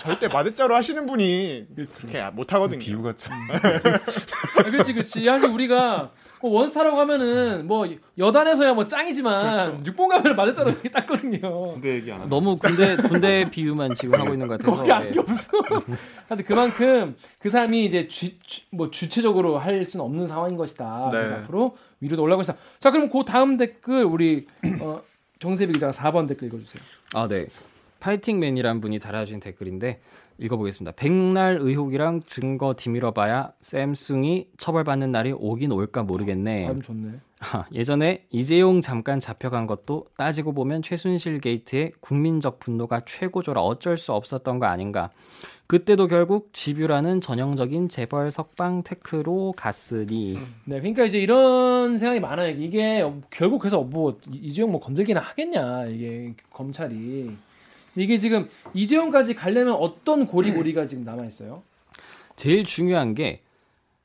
절대 0.00 0.28
마대자루 0.28 0.74
하시는 0.74 1.04
분이 1.06 1.66
그렇게 1.76 2.30
못 2.30 2.52
하거든요. 2.52 2.78
비유가 2.80 3.14
참 3.16 3.32
아, 3.50 4.62
그렇지, 4.64 4.92
그렇지. 4.92 5.24
사실 5.24 5.48
우리가 5.48 5.98
뭐 5.98 6.10
원스타라고 6.48 6.96
하면은 7.00 7.66
뭐 7.66 7.86
여단에서야 8.16 8.72
뭐 8.74 8.86
짱이지만 8.86 9.84
육본 9.86 10.08
가면 10.08 10.36
맞았잖아 10.36 10.70
이렇게 10.70 10.88
땄거든요. 10.90 11.72
군대 11.72 11.94
얘기 11.96 12.10
안 12.10 12.20
하고 12.20 12.30
너무 12.30 12.56
군대 12.56 12.96
군대 12.96 13.50
비유만 13.50 13.94
지금 13.94 14.18
하고 14.20 14.32
있는 14.32 14.48
것 14.48 14.58
같아서. 14.58 14.76
거기 14.78 14.90
안게 14.90 15.12
예. 15.16 15.18
없어. 15.20 15.50
하여튼 16.28 16.44
그만큼 16.46 17.16
그 17.40 17.48
사람이 17.50 17.84
이제 17.84 18.08
주, 18.08 18.36
주- 18.38 18.62
뭐 18.70 18.90
주체적으로 18.90 19.58
할 19.58 19.84
수는 19.84 20.04
없는 20.04 20.26
상황인 20.26 20.56
것이다. 20.56 21.10
네. 21.12 21.18
그래서 21.18 21.34
앞으로 21.36 21.76
위로도 22.00 22.22
올라가고 22.22 22.42
있다. 22.42 22.56
자, 22.80 22.90
그럼 22.90 23.10
그 23.10 23.24
다음 23.26 23.56
댓글 23.56 24.04
우리 24.04 24.46
어, 24.80 25.00
정세비 25.38 25.74
기자가 25.74 25.92
4번 25.92 26.26
댓글 26.28 26.48
읽어주세요. 26.48 26.82
아, 27.14 27.28
네. 27.28 27.46
파이팅맨이란 28.00 28.80
분이 28.80 28.98
달아주신 28.98 29.40
댓글인데 29.40 30.00
읽어보겠습니다. 30.38 30.92
백날 30.96 31.58
의혹이랑 31.60 32.20
증거 32.22 32.74
뒤밀어봐야 32.74 33.52
샘숭이 33.60 34.48
처벌받는 34.56 35.12
날이 35.12 35.32
오긴 35.32 35.70
올까 35.72 36.02
모르겠네. 36.02 36.64
발음 36.66 36.82
좋네. 36.82 37.10
아, 37.42 37.64
예전에 37.72 38.26
이재용 38.30 38.80
잠깐 38.80 39.18
잡혀간 39.20 39.66
것도 39.66 40.06
따지고 40.16 40.52
보면 40.52 40.82
최순실 40.82 41.40
게이트의 41.40 41.92
국민적 42.00 42.58
분노가 42.58 43.00
최고조라 43.06 43.62
어쩔 43.62 43.96
수 43.96 44.12
없었던 44.12 44.58
거 44.58 44.66
아닌가. 44.66 45.10
그때도 45.66 46.08
결국 46.08 46.50
집유라는 46.52 47.20
전형적인 47.20 47.88
재벌 47.88 48.30
석방 48.32 48.82
테크로 48.82 49.52
갔으니 49.56 50.36
네, 50.64 50.80
그러니까 50.80 51.04
이제 51.04 51.20
이런 51.20 51.96
생각이 51.96 52.18
많아요. 52.20 52.50
이게 52.56 53.04
결국 53.30 53.60
그래서 53.60 53.82
뭐 53.84 54.18
이- 54.32 54.36
이재용 54.48 54.72
뭐 54.72 54.80
건들기나 54.80 55.20
하겠냐 55.20 55.86
이게 55.86 56.34
검찰이 56.52 57.30
이게 57.96 58.18
지금 58.18 58.48
이재용까지 58.74 59.34
가려면 59.34 59.74
어떤 59.74 60.26
고리고리가 60.26 60.86
지금 60.86 61.04
남아 61.04 61.24
있어요? 61.24 61.62
제일 62.36 62.64
중요한 62.64 63.14
게 63.14 63.42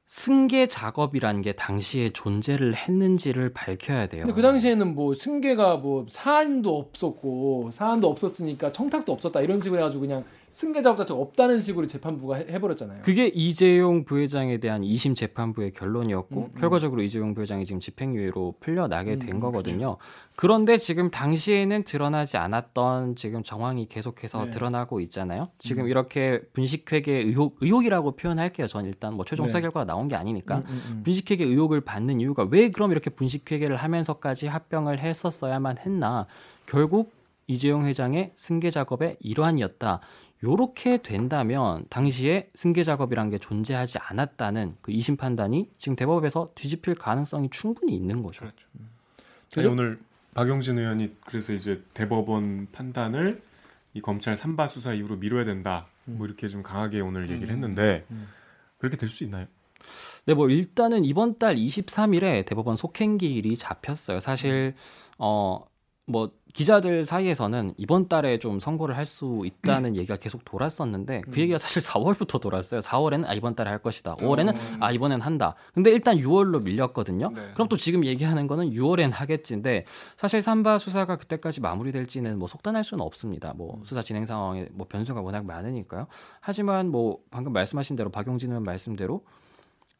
승계 0.07 0.67
작업이라는 0.67 1.41
게 1.41 1.53
당시에 1.53 2.09
존재를 2.09 2.75
했는지를 2.75 3.53
밝혀야 3.53 4.07
돼요. 4.07 4.21
근데 4.21 4.35
그 4.35 4.41
당시에는 4.41 4.93
뭐 4.93 5.15
승계가 5.15 5.77
뭐 5.77 6.05
사안도 6.07 6.77
없었고 6.77 7.69
사안도 7.71 8.07
없었으니까 8.07 8.71
청탁도 8.71 9.11
없었다 9.11 9.41
이런 9.41 9.61
식으로 9.61 9.81
해가지고 9.81 10.01
그냥 10.01 10.23
승계 10.55 10.81
작업 10.81 10.95
자체가 10.95 11.19
없다는 11.19 11.59
식으로 11.59 11.85
재판부가 11.85 12.37
해- 12.37 12.45
해버렸잖아요. 12.49 13.01
그게 13.03 13.27
이재용 13.27 14.05
부회장에 14.05 14.57
대한 14.57 14.83
2심 14.83 15.13
재판부의 15.13 15.73
결론이었고 15.73 16.39
음, 16.39 16.45
음. 16.55 16.57
결과적으로 16.57 17.01
이재용 17.01 17.33
부회장이 17.33 17.65
지금 17.65 17.81
집행유예로 17.81 18.55
풀려나게 18.61 19.17
된 19.19 19.33
음, 19.33 19.39
거거든요. 19.41 19.97
그런데 20.37 20.77
지금 20.77 21.11
당시에는 21.11 21.83
드러나지 21.83 22.37
않았던 22.37 23.17
지금 23.17 23.43
정황이 23.43 23.85
계속해서 23.89 24.45
네. 24.45 24.51
드러나고 24.51 25.01
있잖아요. 25.01 25.49
지금 25.57 25.89
이렇게 25.89 26.39
분식회계 26.53 27.11
의혹 27.11 27.57
의혹이라고 27.59 28.13
표현할게요. 28.13 28.67
전 28.67 28.85
일단 28.85 29.13
뭐 29.15 29.25
최종 29.25 29.47
수사 29.47 29.57
네. 29.57 29.63
결과가 29.63 29.83
나온 29.83 30.07
게 30.07 30.15
아니니까 30.15 30.59
음, 30.59 30.63
음, 30.69 30.81
음. 30.89 31.01
분식회계 31.03 31.43
의혹을 31.43 31.81
받는 31.81 32.21
이유가 32.21 32.47
왜 32.49 32.69
그럼 32.69 32.93
이렇게 32.93 33.09
분식회계를 33.09 33.75
하면서까지 33.75 34.47
합병을 34.47 35.01
했었어야만 35.01 35.79
했나? 35.79 36.27
결국 36.65 37.11
이재용 37.47 37.85
회장의 37.85 38.31
승계 38.35 38.69
작업의 38.69 39.17
일환이었다. 39.19 39.99
요렇게 40.45 41.01
된다면 41.01 41.85
당시에 41.89 42.49
승계 42.53 42.83
작업이란 42.83 43.29
게 43.29 43.37
존재하지 43.39 43.97
않았다는 43.97 44.75
그 44.81 44.91
이심 44.91 45.17
판단이 45.17 45.69
지금 45.77 45.95
대법에서 45.95 46.51
뒤집힐 46.55 46.95
가능성이 46.95 47.49
충분히 47.49 47.95
있는 47.95 48.21
거죠. 48.21 48.41
그렇죠. 48.41 48.67
아니, 49.57 49.67
오늘 49.67 49.99
박용진 50.35 50.77
의원이 50.77 51.15
그래서 51.25 51.53
이제 51.53 51.81
대법원 51.93 52.67
판단을 52.71 53.41
이 53.93 54.01
검찰 54.01 54.35
삼바 54.35 54.67
수사 54.67 54.93
이후로 54.93 55.17
미뤄야 55.17 55.45
된다. 55.45 55.87
뭐 56.05 56.27
이렇게 56.27 56.47
좀 56.47 56.61
강하게 56.61 56.99
오늘 57.01 57.31
얘기를 57.31 57.51
했는데 57.51 58.05
그렇게 58.77 58.97
될 58.97 59.09
수 59.09 59.23
있나요? 59.23 59.47
네, 60.25 60.33
뭐 60.33 60.49
일단은 60.49 61.05
이번 61.05 61.37
달 61.39 61.55
23일에 61.55 62.45
대법원 62.45 62.75
속행기일이 62.75 63.55
잡혔어요. 63.57 64.19
사실 64.19 64.75
어 65.17 65.65
뭐 66.05 66.31
기자들 66.55 67.03
사이에서는 67.03 67.73
이번 67.77 68.07
달에 68.07 68.39
좀 68.39 68.59
선고를 68.59 68.95
할 68.95 69.05
수 69.05 69.43
있다는 69.45 69.95
얘기가 69.97 70.15
계속 70.15 70.43
돌았었는데 70.45 71.21
그 71.29 71.39
얘기가 71.39 71.57
사실 71.59 71.81
4월부터 71.83 72.41
돌았어요. 72.41 72.79
4월에는 72.79 73.27
아 73.27 73.33
이번 73.33 73.53
달에 73.55 73.69
할 73.69 73.79
것이다. 73.79 74.15
5월에는 74.15 74.55
아 74.79 74.91
이번엔 74.91 75.21
한다. 75.21 75.53
근데 75.73 75.91
일단 75.91 76.17
6월로 76.17 76.63
밀렸거든요. 76.63 77.29
네. 77.35 77.41
그럼 77.53 77.67
또 77.67 77.77
지금 77.77 78.03
얘기하는 78.05 78.47
거는 78.47 78.71
6월엔 78.71 79.11
하겠지인데 79.11 79.85
사실 80.17 80.41
삼바 80.41 80.79
수사가 80.79 81.17
그때까지 81.17 81.61
마무리될지는 81.61 82.39
뭐 82.39 82.47
속단할 82.47 82.83
수는 82.83 83.03
없습니다. 83.03 83.53
뭐 83.55 83.81
수사 83.85 84.01
진행 84.01 84.25
상황에 84.25 84.67
뭐 84.71 84.87
변수가 84.87 85.21
워낙 85.21 85.45
많으니까요. 85.45 86.07
하지만 86.39 86.89
뭐 86.89 87.19
방금 87.29 87.53
말씀하신 87.53 87.95
대로 87.95 88.09
박용진 88.09 88.49
의원 88.49 88.63
말씀대로 88.63 89.23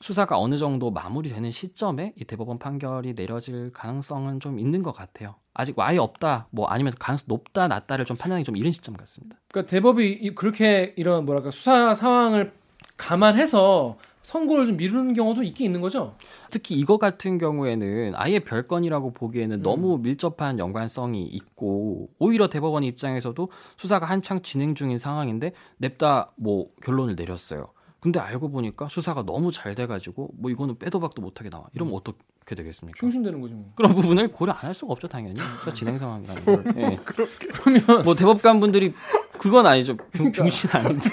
수사가 0.06 0.38
어느 0.38 0.56
정도 0.56 0.92
마무리되는 0.92 1.50
시점에 1.50 2.14
이 2.16 2.26
대법원 2.26 2.60
판결이 2.60 3.16
내려질 3.16 3.72
가능성은 3.74 4.40
좀 4.40 4.60
있는 4.60 4.84
것 4.84 4.92
같아요. 4.92 5.34
아직 5.56 5.74
아예 5.80 5.98
없다, 5.98 6.46
뭐 6.52 6.68
아니면 6.68 6.94
가능성 7.00 7.26
높다, 7.28 7.68
낮다를 7.68 8.06
좀 8.06 8.16
판단하기 8.16 8.44
좀 8.44 8.56
이른 8.56 8.70
시점 8.70 8.96
같습니다. 8.98 9.38
그러니까 9.52 9.68
대법이 9.68 10.08
이- 10.22 10.36
그렇게 10.36 10.94
이런 10.96 11.26
뭐랄까 11.26 11.50
수사 11.50 11.96
상황을 11.96 12.54
감안해서 12.98 13.98
선고를 14.22 14.68
좀 14.68 14.78
미루는 14.78 15.14
경우도 15.14 15.42
있긴 15.42 15.66
있는 15.66 15.82
거죠. 15.82 16.14
특히 16.52 16.76
이거 16.76 16.98
같은 17.00 17.40
경우에는 17.40 18.14
아예 18.16 18.38
별건이라고 18.40 19.12
보기에는 19.12 19.58
음. 19.58 19.64
너무 19.64 19.98
밀접한 19.98 20.60
연관성이 20.60 21.24
있고 21.24 22.10
오히려 22.20 22.48
대법원 22.48 22.84
입장에서도 22.84 23.50
수사가 23.78 24.06
한창 24.06 24.44
진행 24.44 24.76
중인 24.76 25.00
상황인데 25.00 25.54
냅다 25.78 26.32
뭐 26.36 26.68
결론을 26.84 27.16
내렸어요. 27.16 27.70
근데 28.06 28.20
알고 28.20 28.52
보니까 28.52 28.88
수사가 28.88 29.24
너무 29.24 29.52
잘 29.52 29.74
돼가지고 29.74 30.30
뭐 30.38 30.52
이거는 30.52 30.78
빼도 30.78 31.00
박도 31.00 31.24
못하게 31.24 31.50
나와. 31.50 31.66
이러면 31.74 31.96
음. 31.96 31.98
어떻게 31.98 32.54
되겠습니까? 32.54 33.00
중심되는 33.00 33.42
거죠. 33.42 33.56
뭐. 33.56 33.72
그런 33.74 33.96
부분을 33.96 34.28
고려 34.28 34.52
안 34.52 34.68
할 34.68 34.76
수가 34.76 34.94
없죠 34.94 35.08
당연히 35.08 35.40
수사 35.60 35.74
진행 35.74 35.98
상황이라는 35.98 36.46
걸. 36.46 36.64
예. 36.78 37.00
그러면 37.04 38.04
뭐 38.04 38.14
대법관 38.14 38.60
분들이 38.60 38.94
그건 39.40 39.66
아니죠. 39.66 39.98
병, 40.12 40.32
병신 40.32 40.70
아닌데. 40.72 41.10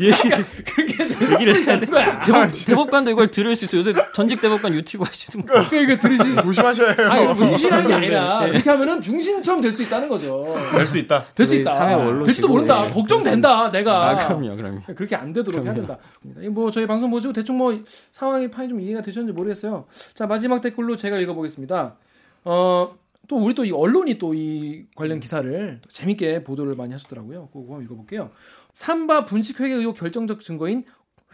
얘기를 0.00 0.46
그렇게 0.96 1.34
얘기를 1.34 1.66
해야 1.66 1.78
돼. 1.80 1.86
대법, 1.86 2.50
대법 2.66 2.90
관도 2.90 3.10
이걸 3.10 3.30
들을 3.30 3.54
수 3.56 3.64
있어요. 3.64 3.80
요새 3.80 3.92
전직 4.12 4.40
대법관 4.40 4.74
유튜브 4.74 5.04
하시는 5.04 5.44
분. 5.44 5.54
그러니까 5.66 5.76
이거 5.92 5.96
들으시 6.00 6.34
조심하셔야 6.34 6.92
해요. 6.92 7.08
아니 7.10 7.26
무시하는 7.26 7.88
게 7.88 7.94
아니라 7.94 8.46
이렇게 8.46 8.70
하면은 8.70 9.00
병신처럼 9.00 9.60
될 9.60 9.72
수 9.72 9.82
있다는 9.82 10.08
거죠. 10.08 10.54
될 10.72 10.86
수 10.86 10.98
있다. 10.98 11.24
될 11.34 11.46
수 11.46 11.54
있다. 11.56 11.76
사회 11.76 11.94
언론식으로 11.94 12.24
될지도 12.24 12.48
모른다. 12.48 12.84
이제 12.86 12.94
걱정된다. 12.94 13.70
내가. 13.72 14.10
아 14.10 14.26
그럼요, 14.28 14.56
그럼요. 14.56 14.80
그렇게 14.94 15.16
안 15.16 15.32
되도록 15.32 15.64
해야 15.64 15.72
그럼요. 15.74 15.86
된다. 16.22 16.42
이뭐 16.42 16.70
저희 16.70 16.86
방송 16.86 17.10
보시고 17.10 17.32
대충 17.32 17.56
뭐 17.58 17.78
상황이 18.12 18.50
판이 18.50 18.68
좀 18.68 18.80
이해가 18.80 19.02
되셨는지 19.02 19.32
모르겠어요. 19.34 19.86
자 20.14 20.26
마지막 20.26 20.60
댓글로 20.60 20.96
제가 20.96 21.18
읽어보겠습니다. 21.18 21.96
어. 22.44 22.94
또 23.26 23.36
우리 23.38 23.54
또 23.54 23.64
이 23.64 23.72
언론이 23.72 24.18
또 24.18 24.34
이 24.34 24.84
관련 24.94 25.18
기사를 25.18 25.78
또 25.80 25.88
재밌게 25.88 26.44
보도를 26.44 26.74
많이 26.76 26.92
하셨더라고요. 26.92 27.48
그거 27.54 27.60
한번 27.60 27.82
읽어볼게요. 27.84 28.30
삼바 28.74 29.24
분식회계 29.26 29.74
의혹 29.74 29.96
결정적 29.96 30.40
증거인 30.40 30.84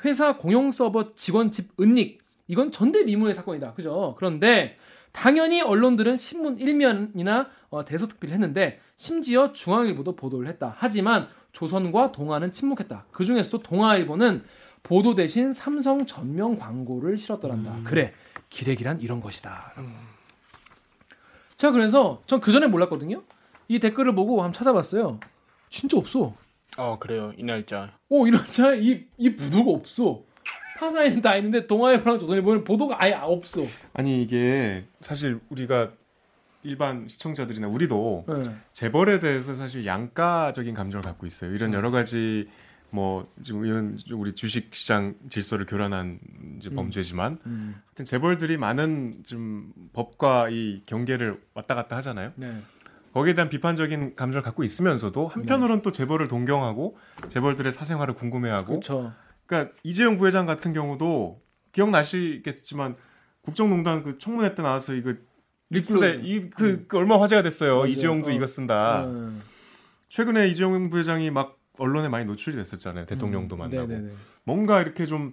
회사 0.04 0.36
공용 0.36 0.72
서버 0.72 1.14
직원 1.14 1.50
집 1.50 1.70
은닉 1.80 2.20
이건 2.48 2.70
전대미문의 2.72 3.34
사건이다. 3.34 3.74
그죠? 3.74 4.14
그런데 4.18 4.76
당연히 5.12 5.60
언론들은 5.62 6.16
신문 6.16 6.58
일면이나 6.58 7.48
어, 7.70 7.84
대서특필을 7.84 8.32
했는데 8.32 8.80
심지어 8.96 9.52
중앙일보도 9.52 10.16
보도를 10.16 10.48
했다. 10.48 10.74
하지만 10.76 11.28
조선과 11.52 12.12
동아는 12.12 12.52
침묵했다. 12.52 13.06
그 13.10 13.24
중에서도 13.24 13.58
동아일보는 13.58 14.44
보도 14.82 15.14
대신 15.14 15.52
삼성 15.52 16.06
전면 16.06 16.58
광고를 16.58 17.18
실었더란다. 17.18 17.80
그래 17.84 18.12
기레기란 18.48 19.00
이런 19.00 19.20
것이다. 19.20 19.72
자 21.56 21.70
그래서 21.70 22.22
전 22.26 22.40
그 22.40 22.52
전에 22.52 22.66
몰랐거든요. 22.66 23.22
이 23.68 23.78
댓글을 23.78 24.14
보고 24.14 24.40
한번 24.42 24.52
찾아봤어요. 24.52 25.20
진짜 25.68 25.96
없어. 25.96 26.34
어 26.78 26.98
그래요 26.98 27.32
이 27.36 27.44
날짜. 27.44 27.92
오 28.08 28.26
이런 28.26 28.44
차이이 28.44 29.06
이 29.18 29.34
보도가 29.34 29.70
없어. 29.70 30.22
타사에는 30.78 31.20
다 31.20 31.36
있는데 31.36 31.66
동아일보랑 31.66 32.18
조선일보는 32.18 32.64
보도가 32.64 33.02
아예 33.02 33.12
없어. 33.12 33.62
아니 33.92 34.22
이게 34.22 34.84
사실 35.00 35.38
우리가 35.50 35.90
일반 36.62 37.06
시청자들이나 37.06 37.68
우리도 37.68 38.24
네. 38.28 38.50
재벌에 38.72 39.18
대해서 39.18 39.54
사실 39.54 39.84
양가적인 39.84 40.74
감정을 40.74 41.02
갖고 41.02 41.26
있어요. 41.26 41.54
이런 41.54 41.72
여러 41.74 41.90
가지 41.90 42.48
뭐 42.90 43.30
지금 43.44 43.64
이런 43.64 43.98
우리 44.12 44.34
주식 44.34 44.74
시장 44.74 45.14
질서를 45.28 45.66
교란한 45.66 46.18
이제 46.58 46.70
범죄지만 46.70 47.38
음. 47.46 47.74
하여튼 47.86 48.04
재벌들이 48.04 48.56
많은 48.56 49.22
좀 49.24 49.72
법과 49.92 50.48
이 50.50 50.82
경계를 50.86 51.40
왔다 51.54 51.74
갔다 51.74 51.96
하잖아요. 51.96 52.32
네. 52.36 52.52
거기에 53.12 53.34
대한 53.34 53.48
비판적인 53.48 54.14
감정을 54.14 54.42
갖고 54.42 54.62
있으면서도 54.62 55.28
한편으로는 55.28 55.82
또 55.82 55.90
재벌을 55.90 56.28
동경하고 56.28 56.96
재벌들의 57.28 57.72
사생활을 57.72 58.14
궁금해하고 58.14 58.66
그렇죠. 58.66 59.12
그러니까 59.46 59.74
이재용 59.82 60.16
부회장 60.16 60.46
같은 60.46 60.72
경우도 60.72 61.40
기억나시겠지만 61.72 62.96
국정농단 63.42 64.04
그 64.04 64.18
청문회 64.18 64.54
때 64.54 64.62
나와서 64.62 64.94
이거 64.94 65.14
리플에 65.70 66.16
리플 66.18 66.24
이그 66.24 66.84
그 66.88 66.98
얼마 66.98 67.16
나 67.16 67.22
화제가 67.22 67.42
됐어요. 67.42 67.76
맞아요. 67.78 67.86
이재용도 67.86 68.30
어. 68.30 68.32
이거 68.32 68.46
쓴다. 68.46 69.04
음. 69.06 69.40
최근에 70.08 70.48
이재용 70.48 70.90
부회장이 70.90 71.30
막 71.30 71.58
언론에 71.78 72.08
많이 72.08 72.24
노출이 72.26 72.56
됐었잖아요. 72.56 73.06
대통령도 73.06 73.56
만나고 73.56 73.86
네네네. 73.86 74.12
뭔가 74.44 74.82
이렇게 74.82 75.06
좀 75.06 75.32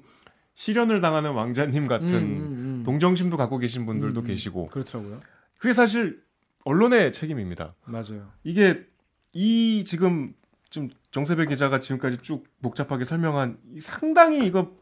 실현을 0.54 1.02
당하는 1.02 1.34
왕자님 1.34 1.88
같은 1.88 2.08
음, 2.08 2.14
음, 2.14 2.78
음. 2.80 2.84
동정심도 2.86 3.38
갖고 3.38 3.58
계신 3.58 3.86
분들도 3.86 4.22
음, 4.22 4.26
계시고 4.26 4.68
그렇더라고요. 4.68 5.22
그게 5.58 5.74
사실 5.74 6.22
언론의 6.68 7.14
책임입니다. 7.14 7.76
맞아요. 7.86 8.30
이게 8.44 8.86
이 9.32 9.86
지금 9.86 10.34
좀 10.70 10.90
정세배 11.12 11.46
기자가 11.46 11.80
지금까지 11.80 12.18
쭉 12.18 12.44
복잡하게 12.62 13.06
설명한 13.06 13.58
이 13.76 13.80
상당히 13.80 14.46
이거 14.46 14.76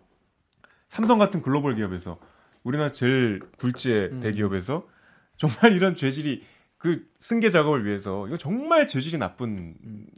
삼성 0.88 1.20
같은 1.20 1.44
글로벌 1.44 1.76
기업에서 1.76 2.20
우리나라 2.64 2.90
제일 2.90 3.40
굴지의 3.60 4.10
음. 4.14 4.20
대기업에서 4.20 4.88
정말 5.38 5.74
이런 5.74 5.96
죄질이 5.96 6.44
그 6.78 7.08
승계 7.20 7.50
작업을 7.50 7.86
위해서 7.86 8.28
이거 8.28 8.38
정말 8.38 8.88
죄질이 8.88 9.20
나쁜 9.20 9.76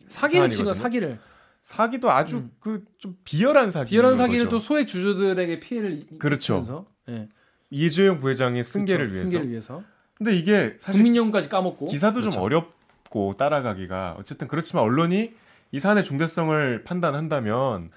사기를 0.08 0.48
치고. 0.48 0.74
사기를 0.74 1.20
사기도 1.62 2.12
아주 2.12 2.38
음. 2.38 2.52
그좀 2.62 3.18
비열한 3.26 3.72
사기 3.72 3.90
비열한 3.90 4.16
사기를 4.16 4.48
또 4.48 4.58
소액 4.58 4.88
주주들에게 4.88 5.60
피해를 5.60 6.00
그렇죠. 6.18 6.86
예. 7.10 7.28
이재용 7.70 8.20
부회장의 8.20 8.64
승계를 8.64 9.08
그렇죠. 9.08 9.14
위해서 9.18 9.30
승계를 9.30 9.52
위해서 9.52 9.84
근데 10.18 10.34
이게 10.36 10.76
사실 10.80 11.00
국민연금까지 11.02 11.50
까먹고 11.50 11.88
기사도 11.88 12.22
좀 12.22 12.32
그렇죠. 12.32 12.42
어렵고 12.42 13.34
따라가기가 13.38 14.16
어쨌든 14.20 14.48
그렇지만 14.48 14.84
언론이 14.84 15.34
이 15.72 15.80
사안의 15.80 16.04
중대성을 16.04 16.84
판단한다면 16.84 17.92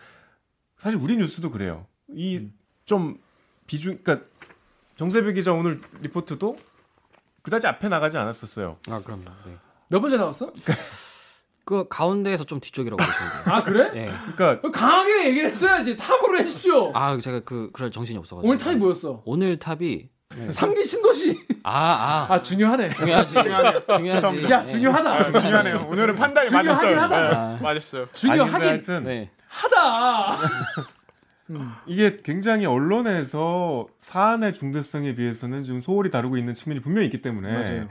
사실 0.76 0.98
우리 0.98 1.16
뉴스도 1.16 1.50
그래요. 1.50 1.86
이 2.08 2.38
음. 2.38 2.52
좀 2.84 3.18
비중 3.66 3.98
그러니까 4.02 4.26
정세배 4.96 5.32
기자 5.32 5.52
오늘 5.52 5.80
리포트도 6.02 6.58
그다지 7.42 7.66
앞에 7.66 7.88
나가지 7.88 8.18
않았었어요. 8.18 8.76
아 8.88 9.00
그럼요. 9.00 9.24
네. 9.46 9.56
몇 9.88 10.00
번째 10.00 10.16
나왔어? 10.18 10.52
그 11.64 11.86
가운데에서 11.88 12.44
좀 12.44 12.58
뒤쪽이라고 12.60 12.96
보시면 13.02 13.44
돼요. 13.44 13.54
아 13.54 13.62
그래? 13.62 13.90
예. 13.94 14.12
그러니까 14.34 14.70
강하게 14.72 15.28
얘기를 15.28 15.50
했어야지 15.50 15.96
top으로 15.96 16.38
해주십시오. 16.38 16.90
아 16.94 17.16
제가 17.18 17.40
그 17.40 17.70
그럴 17.72 17.90
정신이 17.90 18.18
없어가지고. 18.18 18.48
오늘 18.48 18.58
top이 18.58 18.76
뭐였어? 18.76 19.22
오늘 19.24 19.58
top이 19.58 20.08
네. 20.36 20.50
삼기 20.50 20.84
신도시. 20.84 21.36
아 21.64 22.26
아. 22.28 22.34
아 22.34 22.42
중요하네. 22.42 22.90
중요하지. 22.90 23.32
중요하지. 23.42 24.50
야 24.50 24.60
네. 24.64 24.66
중요하다. 24.66 25.12
아, 25.12 25.32
중요하네요. 25.40 25.86
오늘은 25.90 26.14
판단이 26.14 26.50
맞았어요. 26.50 27.00
하다. 27.00 27.56
네, 27.56 27.62
맞았어요. 27.62 28.02
아니, 28.02 28.12
중요하긴 28.14 28.68
하여튼 28.68 29.04
네. 29.04 29.30
하다. 29.48 30.38
이게 31.86 32.16
굉장히 32.22 32.64
언론에서 32.66 33.88
사안의 33.98 34.52
중대성에 34.54 35.16
비해서는 35.16 35.64
지금 35.64 35.80
소홀히 35.80 36.10
다루고 36.10 36.36
있는 36.36 36.54
측면이 36.54 36.80
분명히 36.80 37.06
있기 37.06 37.22
때문에 37.22 37.52
맞아요. 37.52 37.88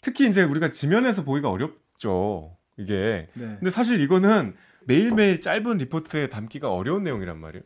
특히 0.00 0.28
이제 0.28 0.44
우리가 0.44 0.70
지면에서 0.70 1.24
보기가 1.24 1.50
어렵죠. 1.50 2.56
이게 2.76 3.26
네. 3.34 3.46
근데 3.58 3.68
사실 3.68 4.00
이거는 4.00 4.54
매일매일 4.84 5.40
짧은 5.40 5.78
리포트에 5.78 6.28
담기가 6.28 6.72
어려운 6.72 7.02
내용이란 7.02 7.38
말이에요. 7.40 7.64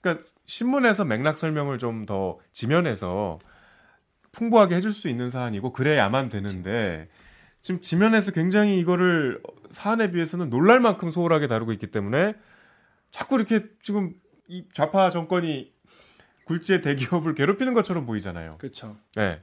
그러니까 0.00 0.24
신문에서 0.46 1.04
맥락 1.04 1.36
설명을 1.36 1.76
좀 1.78 2.06
더 2.06 2.38
지면에서 2.52 3.38
풍부하게 4.36 4.76
해줄 4.76 4.92
수 4.92 5.08
있는 5.08 5.30
사안이고 5.30 5.72
그래야만 5.72 6.28
되는데 6.28 7.08
지금 7.62 7.80
지면에서 7.80 8.32
굉장히 8.32 8.78
이거를 8.78 9.42
사안에 9.70 10.10
비해서는 10.10 10.50
놀랄 10.50 10.78
만큼 10.78 11.10
소홀하게 11.10 11.46
다루고 11.46 11.72
있기 11.72 11.88
때문에 11.88 12.34
자꾸 13.10 13.36
이렇게 13.36 13.64
지금 13.82 14.12
이 14.46 14.64
좌파 14.72 15.10
정권이 15.10 15.72
굴지의 16.44 16.82
대기업을 16.82 17.34
괴롭히는 17.34 17.74
것처럼 17.74 18.06
보이잖아요. 18.06 18.56
그렇죠. 18.58 18.96
네. 19.16 19.40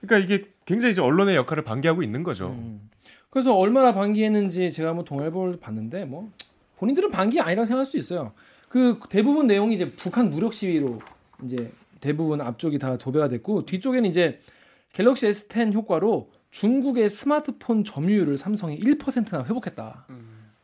그러니까 0.00 0.18
이게 0.18 0.48
굉장히 0.64 0.92
이제 0.92 1.00
언론의 1.00 1.36
역할을 1.36 1.62
방기하고 1.62 2.02
있는 2.02 2.22
거죠. 2.24 2.48
음. 2.48 2.90
그래서 3.30 3.54
얼마나 3.54 3.94
반기했는지 3.94 4.72
제가 4.72 4.90
한번 4.90 5.04
동아일보를 5.04 5.60
봤는데 5.60 6.06
뭐 6.06 6.32
본인들은 6.78 7.10
반기 7.10 7.40
아니라고 7.40 7.66
생각할 7.66 7.86
수 7.86 7.96
있어요. 7.96 8.32
그 8.68 8.98
대부분 9.08 9.46
내용이 9.46 9.74
이제 9.74 9.90
북한 9.92 10.30
무력 10.30 10.54
시위로 10.54 10.98
이제 11.44 11.70
대부분 12.02 12.40
앞쪽이 12.42 12.78
다 12.78 12.98
도배가 12.98 13.28
됐고 13.28 13.64
뒤쪽에는 13.64 14.10
이제 14.10 14.38
갤럭시 14.92 15.28
S10 15.28 15.72
효과로 15.72 16.30
중국의 16.50 17.08
스마트폰 17.08 17.84
점유율을 17.84 18.36
삼성이 18.36 18.78
1%나 18.78 19.44
회복했다. 19.44 20.06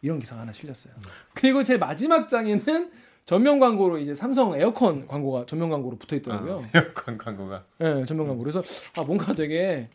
이런 0.03 0.18
기사가 0.18 0.42
하나 0.42 0.53
실렸어요. 0.53 0.92
그리고 1.35 1.62
제 1.62 1.79
마지막 1.79 2.29
장에는 2.29 2.90
전면 3.24 3.59
광고로 3.59 3.98
이제 3.98 4.14
삼성 4.14 4.55
에어컨 4.61 5.07
광고가 5.07 5.46
전면 5.46 5.70
광고로 5.70 5.96
붙어 5.96 6.16
있더라고요. 6.16 6.62
에어컨 6.74 7.16
광고가. 7.16 7.64
예, 7.81 8.05
전면 8.05 8.27
광고. 8.27 8.42
그래서 8.42 8.61
아 8.96 9.05
뭔가 9.05 9.33
되게 9.33 9.88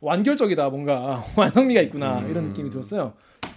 완결적이다, 0.00 0.70
뭔가 0.70 1.22
완성미가 1.36 1.80
있구나 1.82 2.20
이런 2.28 2.44
느낌이 2.48 2.70
들었어요. 2.70 3.14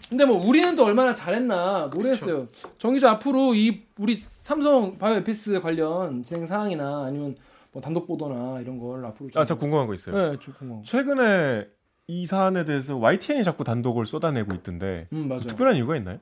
근데 0.10 0.26
뭐 0.26 0.44
우리는 0.46 0.76
또 0.76 0.86
얼마나 0.86 1.14
잘했나 1.14 1.90
모르겠어요. 1.94 2.48
정 2.78 2.94
기자 2.94 3.12
앞으로 3.12 3.54
이 3.56 3.84
우리 4.00 4.16
삼성 4.18 4.98
바이오 4.98 5.18
에피스 5.18 5.60
관련 5.62 6.24
진행 6.24 6.46
사항이나 6.46 7.04
아니면 7.06 7.36
뭐 7.74 7.82
단독 7.82 8.08
보도나 8.08 8.62
이런 8.62 8.80
걸 8.80 9.06
앞으로 9.06 9.30
좀 9.30 9.42
아, 9.42 9.46
저 9.46 9.56
궁금한 9.56 9.86
거 9.88 9.94
있어요. 9.94 10.32
네, 10.32 10.40
좀 10.40 10.54
궁금. 10.58 10.84
최근에 10.84 11.68
이 12.08 12.26
사안에 12.26 12.64
대해서 12.64 12.96
YTN이 12.96 13.44
자꾸 13.44 13.66
단독을 13.66 14.06
쏟아내고 14.06 14.56
있던데 14.56 15.08
음 15.12 15.28
맞아요. 15.28 15.42
특별한 15.42 15.76
이유가 15.76 15.98
있나요? 15.98 16.20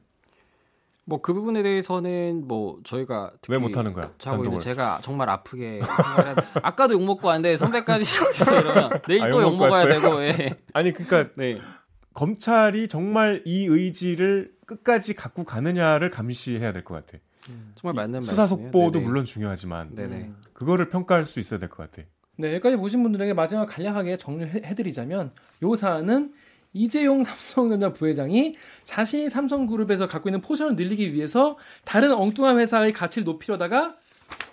뭐 1.07 1.19
그 1.21 1.35
부분에 1.35 1.61
대해서는 1.61 2.45
뭐 2.47 2.79
저희가 2.83 3.29
왜 3.33 3.37
특히 3.39 3.57
못하는 3.59 3.93
거야? 3.93 4.11
단독을. 4.17 4.57
제가 4.59 4.97
정말 5.03 5.29
아프게 5.29 5.79
아까도 6.63 6.95
욕 6.95 7.03
먹고 7.05 7.27
왔는데 7.27 7.57
선배까지 7.57 8.25
여기서 8.25 8.57
이러면 8.59 8.89
내일 9.07 9.21
아, 9.21 9.29
또욕욕 9.29 9.51
먹고 9.59 9.65
먹어야? 9.65 9.87
되고 9.87 10.23
예. 10.23 10.55
아니 10.73 10.91
그러니까 10.91 11.31
네. 11.35 11.59
검찰이 12.15 12.87
정말 12.87 13.43
이 13.45 13.65
의지를 13.65 14.53
끝까지 14.65 15.13
갖고 15.13 15.43
가느냐를 15.43 16.09
감시해야 16.09 16.71
될 16.73 16.83
것 16.83 16.95
같아. 17.05 17.19
정말 17.75 17.93
맞는 17.93 18.21
수사 18.21 18.41
말씀이에요. 18.43 18.71
속보도. 18.71 19.01
물론 19.01 19.23
중요하지만 19.25 19.93
네네. 19.93 20.31
그거를 20.53 20.89
평가할 20.89 21.25
수 21.27 21.39
있어야 21.39 21.59
될 21.59 21.69
것 21.69 21.77
같아. 21.91 22.07
네, 22.37 22.49
여기까지 22.53 22.75
보신 22.77 23.03
분들에게 23.03 23.33
마지막 23.33 23.65
간략하게 23.67 24.17
정리를 24.17 24.53
해- 24.55 24.61
해드리자면 24.67 25.31
요 25.63 25.75
사안은 25.75 26.33
이재용 26.73 27.23
삼성전자 27.23 27.93
부회장이 27.93 28.55
자신이 28.83 29.29
삼성그룹에서 29.29 30.07
갖고 30.07 30.29
있는 30.29 30.41
포션을 30.41 30.75
늘리기 30.75 31.13
위해서 31.13 31.57
다른 31.83 32.11
엉뚱한 32.13 32.57
회사의 32.59 32.91
가치를 32.93 33.25
높이려다가 33.25 33.95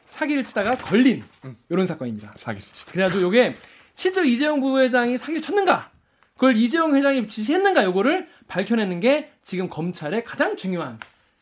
사기를 0.09 0.45
치다가 0.45 0.75
걸린 0.77 1.23
이런 1.71 1.87
사건입니다. 1.87 2.35
사기를 2.37 2.69
치다. 2.73 2.93
그래가지고 2.93 3.23
요게 3.23 3.55
실제로 3.95 4.27
이재용 4.27 4.61
부회장이 4.61 5.17
사기를 5.17 5.41
쳤는가 5.41 5.91
그걸 6.35 6.57
이재용 6.57 6.95
회장이 6.95 7.29
지시했는가 7.29 7.85
요거를 7.85 8.29
밝혀내는 8.49 9.01
게 9.01 9.31
지금 9.43 9.69
검찰의 9.69 10.25
가장 10.25 10.57
중요한 10.57 10.99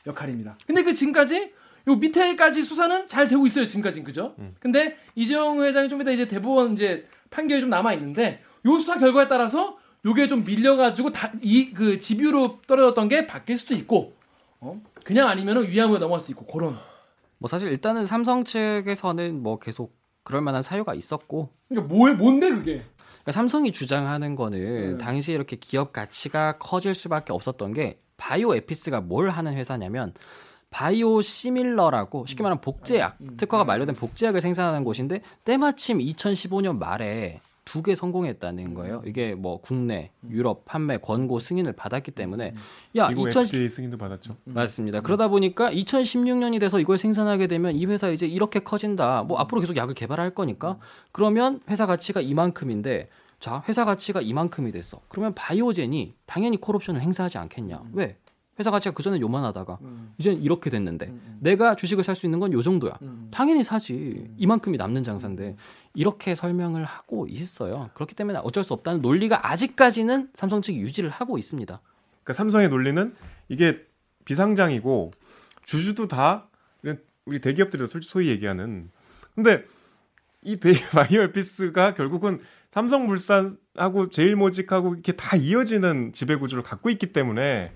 역할입니다. 0.07 0.57
근데 0.67 0.83
그 0.83 0.95
지금까지 0.95 1.53
요 1.89 1.97
밑에까지 1.97 2.63
수사는 2.63 3.09
잘 3.09 3.29
되고 3.29 3.47
있어요. 3.47 3.67
지금까지는 3.67 4.05
그죠? 4.05 4.35
근데 4.59 4.97
이재용 5.15 5.63
회장이 5.63 5.89
좀 5.89 6.01
이따 6.03 6.11
이제 6.11 6.27
대법원 6.27 6.75
이제 6.75 7.09
판결이 7.31 7.61
좀 7.61 7.71
남아 7.71 7.95
있는데 7.95 8.43
요 8.67 8.79
수사 8.79 8.99
결과에 8.99 9.29
따라서 9.29 9.79
요게 10.05 10.29
좀 10.29 10.45
밀려가지고 10.45 11.11
이그 11.43 11.99
집유로 11.99 12.61
떨어졌던 12.67 13.09
게 13.09 13.27
바뀔 13.27 13.59
수도 13.59 13.75
있고 13.75 14.15
어? 14.61 14.81
그냥 15.05 15.29
아니면은 15.29 15.69
위안부에 15.69 15.99
넘어갈 15.99 16.21
수도 16.21 16.33
있고 16.33 16.45
그런 16.47 16.77
뭐 17.39 17.49
사실 17.49 17.69
일단은 17.71 18.07
삼성 18.07 18.45
측에서는 18.45 19.43
뭐 19.43 19.59
계속 19.59 19.95
그럴 20.23 20.43
만한 20.43 20.63
사유가 20.63 20.95
있었고 20.95 21.51
그러니까 21.69 21.95
뭐 21.95 22.13
뭔데 22.15 22.51
그게 22.51 22.83
그러니까 23.23 23.33
삼성이 23.33 23.73
주장하는 23.73 24.35
거는 24.35 24.99
네. 24.99 24.99
당시에 24.99 25.35
이렇게 25.35 25.57
기업 25.57 25.93
가치가 25.93 26.59
커질 26.59 26.95
수밖에 26.95 27.33
없었던 27.33 27.75
게 27.75 27.99
바이오 28.17 28.55
에피스가 28.55 29.01
뭘 29.01 29.31
하는 29.31 29.55
회사냐면 29.55 30.15
바이오 30.71 31.21
시밀러라고 31.21 32.27
쉽게 32.27 32.43
말하면 32.43 32.61
복제약 32.61 33.19
특허가 33.37 33.65
만료된 33.65 33.95
복제약을 33.95 34.41
생산하는 34.41 34.85
곳인데 34.85 35.21
때마침 35.45 35.99
2015년 35.99 36.79
말에 36.79 37.41
두 37.71 37.83
개 37.83 37.95
성공했다는 37.95 38.75
거예요. 38.75 39.01
이게 39.07 39.35
뭐 39.37 39.61
국내, 39.61 40.11
유럽 40.29 40.65
판매 40.65 40.99
권고 40.99 41.39
승인을 41.39 41.73
받았기 41.75 42.11
때문에 42.11 42.53
야 42.97 43.09
미국 43.09 43.29
2000, 43.29 43.45
FDA 43.45 43.69
승인도 43.69 43.97
받았죠. 43.97 44.37
맞습니다. 44.45 45.01
그러다 45.01 45.29
보니까 45.29 45.71
2016년이 45.71 46.59
돼서 46.59 46.81
이걸 46.81 46.99
생산하게 46.99 47.47
되면 47.47 47.77
이 47.77 47.87
회사 47.87 48.09
이제 48.09 48.27
이렇게 48.27 48.59
커진다. 48.59 49.23
뭐 49.23 49.39
앞으로 49.39 49.61
계속 49.61 49.77
약을 49.77 49.95
개발할 49.95 50.35
거니까 50.35 50.79
그러면 51.13 51.61
회사 51.71 51.87
가치가 51.87 52.21
이만큼인데 52.21 53.09
자 53.39 53.63
회사 53.69 53.85
가치가 53.85 54.21
이만큼이 54.21 54.73
됐어. 54.73 55.01
그러면 55.09 55.33
바이오젠이 55.35 56.15
당연히 56.27 56.57
콜옵션을 56.57 57.01
행사하지 57.01 57.39
않겠냐? 57.39 57.83
왜? 57.93 58.17
회사 58.61 58.71
가치가 58.71 58.95
그 58.95 59.03
전에 59.03 59.19
요만하다가 59.21 59.79
이제 60.19 60.31
이렇게 60.33 60.69
됐는데 60.71 61.13
내가 61.41 61.75
주식을 61.75 62.05
살 62.05 62.15
수 62.15 62.27
있는 62.27 62.39
건 62.39 62.53
요 62.53 62.61
정도야. 62.63 62.93
당연히 63.31 63.65
사지. 63.65 64.29
이만큼이 64.37 64.77
남는 64.77 65.03
장사인데 65.03 65.57
이렇게 65.95 66.35
설명을 66.35 66.85
하고 66.85 67.27
있어요. 67.29 67.89
그렇기 67.95 68.15
때문에 68.15 68.39
어쩔 68.45 68.63
수 68.63 68.75
없다는 68.75 69.01
논리가 69.01 69.51
아직까지는 69.51 70.29
삼성 70.35 70.61
측이 70.61 70.79
유지를 70.79 71.09
하고 71.11 71.39
있습니다. 71.39 71.81
그러니까 72.23 72.33
삼성의 72.35 72.69
논리는 72.69 73.15
이게 73.49 73.81
비상장이고 74.27 75.11
주주도 75.65 76.07
다 76.07 76.47
우리 77.25 77.41
대기업들이 77.41 77.87
소- 77.87 78.01
소위 78.03 78.29
얘기하는 78.29 78.83
근데 79.35 79.65
이 80.43 80.57
베이- 80.57 80.75
바이오 80.93 81.23
에피스가 81.23 81.95
결국은 81.95 82.41
삼성물산하고 82.71 84.11
제일모직하고 84.11 84.95
이렇게 84.95 85.13
다 85.13 85.37
이어지는 85.37 86.13
지배구조를 86.13 86.63
갖고 86.65 86.91
있기 86.91 87.13
때문에 87.13 87.73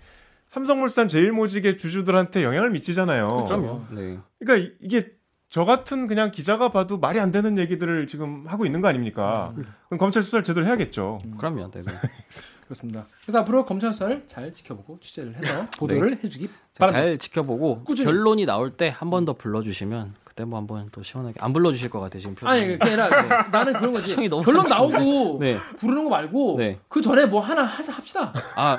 삼성물산 0.55 1.09
제일모직의 1.09 1.77
주주들한테 1.77 2.45
영향을 2.45 2.71
미치잖아요. 2.71 3.27
그럼요. 3.27 3.85
네. 3.91 4.19
그러니까 4.39 4.57
이- 4.69 4.73
이게 4.81 5.11
저 5.51 5.65
같은 5.65 6.07
그냥 6.07 6.31
기자가 6.31 6.71
봐도 6.71 6.99
말이 6.99 7.19
안 7.21 7.31
되는 7.31 7.59
얘기들을 7.59 8.07
지금 8.07 8.45
하고 8.47 8.65
있는 8.65 8.81
거 8.81 8.89
아닙니까? 8.89 9.53
그럼 9.89 9.99
검찰 9.99 10.23
수사를 10.23 10.43
제대로 10.45 10.67
해야겠죠. 10.67 11.19
그럼요. 11.39 11.71
네. 11.73 11.83
네. 11.83 11.93
그렇습니다. 12.65 13.05
그래서 13.23 13.41
앞으로 13.41 13.65
검찰 13.67 13.93
수사를 13.93 14.25
잘 14.27 14.53
지켜보고 14.53 14.99
취재를 15.01 15.35
해서 15.37 15.67
보도를 15.79 16.19
해주기 16.25 16.49
자, 16.73 16.87
바랍니다. 16.87 17.03
잘 17.05 17.19
지켜보고 17.19 17.85
꾸준히. 17.85 18.07
결론이 18.07 18.47
나올 18.47 18.71
때 18.77 18.89
한 18.91 19.11
번 19.11 19.25
더 19.25 19.35
불러주시면 19.35 20.15
그때 20.35 20.45
뭐 20.45 20.59
한번 20.59 20.89
또 20.91 21.05
시원하게 21.05 21.37
안 21.41 21.53
불러주실 21.53 21.91
것 21.91 22.01
같아 22.01 22.19
지금 22.19 22.35
표정이. 22.35 22.53
아니 22.61 22.67
그게 22.77 22.91
아니라 23.01 23.47
나는 23.53 23.73
그런 23.75 23.93
거지. 23.93 24.11
표정이 24.11 24.29
너무 24.29 24.43
결론 24.43 24.61
안 24.63 24.67
좋은데. 24.67 24.99
나오고 24.99 25.39
네. 25.39 25.59
부르는 25.79 26.03
거 26.05 26.11
말고 26.11 26.57
네. 26.59 26.81
그 26.89 27.01
전에 27.01 27.27
뭐 27.27 27.41
하나 27.41 27.63
하자 27.63 27.93
합시다. 27.93 28.33
아 28.57 28.77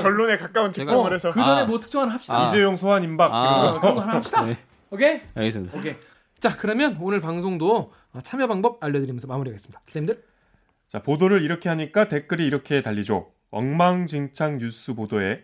결론에 0.00 0.38
가까운 0.38 0.72
특정을 0.72 1.12
해서 1.12 1.30
그 1.30 1.40
전에 1.42 1.60
아. 1.60 1.64
뭐 1.66 1.78
특정 1.78 2.00
하나 2.02 2.14
합시다. 2.14 2.40
아. 2.40 2.46
이재용 2.46 2.76
소환 2.76 3.04
임박 3.04 3.30
아. 3.34 3.44
이런 3.44 3.60
거. 3.60 3.68
어, 3.76 3.80
그런 3.80 3.94
거 3.96 4.00
하나 4.00 4.14
합시다. 4.14 4.46
네. 4.46 4.56
오케이? 4.88 5.20
알겠습니다. 5.34 5.76
오케이. 5.78 5.94
자 6.40 6.56
그러면 6.56 6.96
오늘 6.98 7.20
방송도 7.20 7.92
참여 8.22 8.46
방법 8.46 8.82
알려드리면서 8.82 9.26
마무리하겠습니다. 9.26 9.80
기자님들. 9.84 10.22
자, 10.88 11.02
보도를 11.02 11.42
이렇게 11.42 11.68
하니까 11.68 12.08
댓글이 12.08 12.46
이렇게 12.46 12.80
달리죠. 12.80 13.26
엉망진창 13.50 14.58
뉴스 14.58 14.94
보도에 14.94 15.42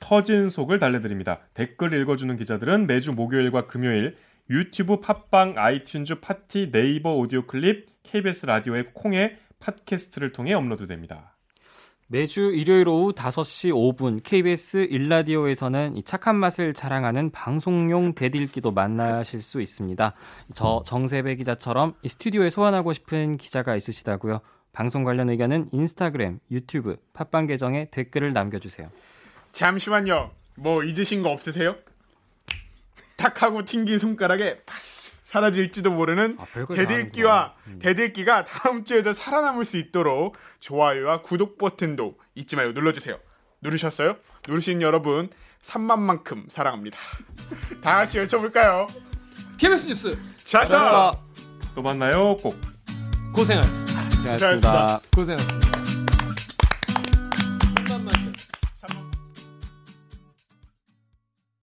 터진 0.00 0.48
속을 0.48 0.78
달래드립니다. 0.78 1.40
댓글 1.54 1.92
읽어주는 1.92 2.34
기자들은 2.36 2.86
매주 2.86 3.12
목요일과 3.12 3.66
금요일 3.66 4.16
유튜브, 4.50 5.00
팟빵, 5.00 5.54
아이튠즈, 5.54 6.20
팟티, 6.20 6.70
네이버 6.72 7.14
오디오 7.16 7.46
클립, 7.46 7.86
KBS 8.02 8.46
라디오 8.46 8.76
앱 8.76 8.92
콩의 8.92 9.36
팟캐스트를 9.60 10.30
통해 10.30 10.52
업로드됩니다. 10.52 11.36
매주 12.08 12.52
일요일 12.52 12.88
오후 12.88 13.12
5시 13.14 13.72
5분 13.72 14.22
KBS 14.22 14.88
1라디오에서는 14.90 15.96
이 15.96 16.02
착한 16.02 16.36
맛을 16.36 16.74
자랑하는 16.74 17.30
방송용 17.30 18.14
댓읽기도 18.14 18.70
만나실 18.72 19.40
수 19.40 19.62
있습니다. 19.62 20.12
저 20.52 20.82
정세배 20.84 21.36
기자처럼 21.36 21.94
이 22.02 22.08
스튜디오에 22.08 22.50
소환하고 22.50 22.92
싶은 22.92 23.38
기자가 23.38 23.76
있으시다고요? 23.76 24.40
방송 24.72 25.04
관련 25.04 25.30
의견은 25.30 25.68
인스타그램, 25.72 26.40
유튜브, 26.50 26.96
팟빵 27.14 27.46
계정에 27.46 27.88
댓글을 27.90 28.34
남겨주세요. 28.34 28.90
잠시만요. 29.52 30.32
뭐 30.56 30.82
잊으신 30.84 31.22
거 31.22 31.30
없으세요? 31.30 31.76
탁 33.22 33.40
하고 33.40 33.64
튕긴 33.64 34.00
손가락에 34.00 34.62
파스 34.66 35.12
사라질지도 35.22 35.92
모르는 35.92 36.36
아, 36.40 36.44
대들기와 36.74 37.54
대들기가 37.78 38.42
다음 38.42 38.84
주에도 38.84 39.12
살아남을 39.12 39.64
수 39.64 39.76
있도록 39.76 40.36
좋아요와 40.58 41.22
구독 41.22 41.56
버튼도 41.56 42.18
잊지 42.34 42.56
말고 42.56 42.72
눌러주세요. 42.72 43.16
누르셨어요? 43.60 44.16
누르신 44.48 44.82
여러분 44.82 45.30
3만만큼 45.64 46.50
사랑합니다. 46.50 46.98
다 47.80 47.98
같이 47.98 48.18
외쳐볼까요? 48.18 48.88
KBS 49.56 49.86
뉴스 49.86 50.18
자자 50.42 51.12
또 51.76 51.80
만나요. 51.80 52.36
꼭. 52.38 52.60
고생하셨습니다. 53.32 54.02
고생하셨습니다. 54.16 55.00
고생하셨습니다. 55.14 56.01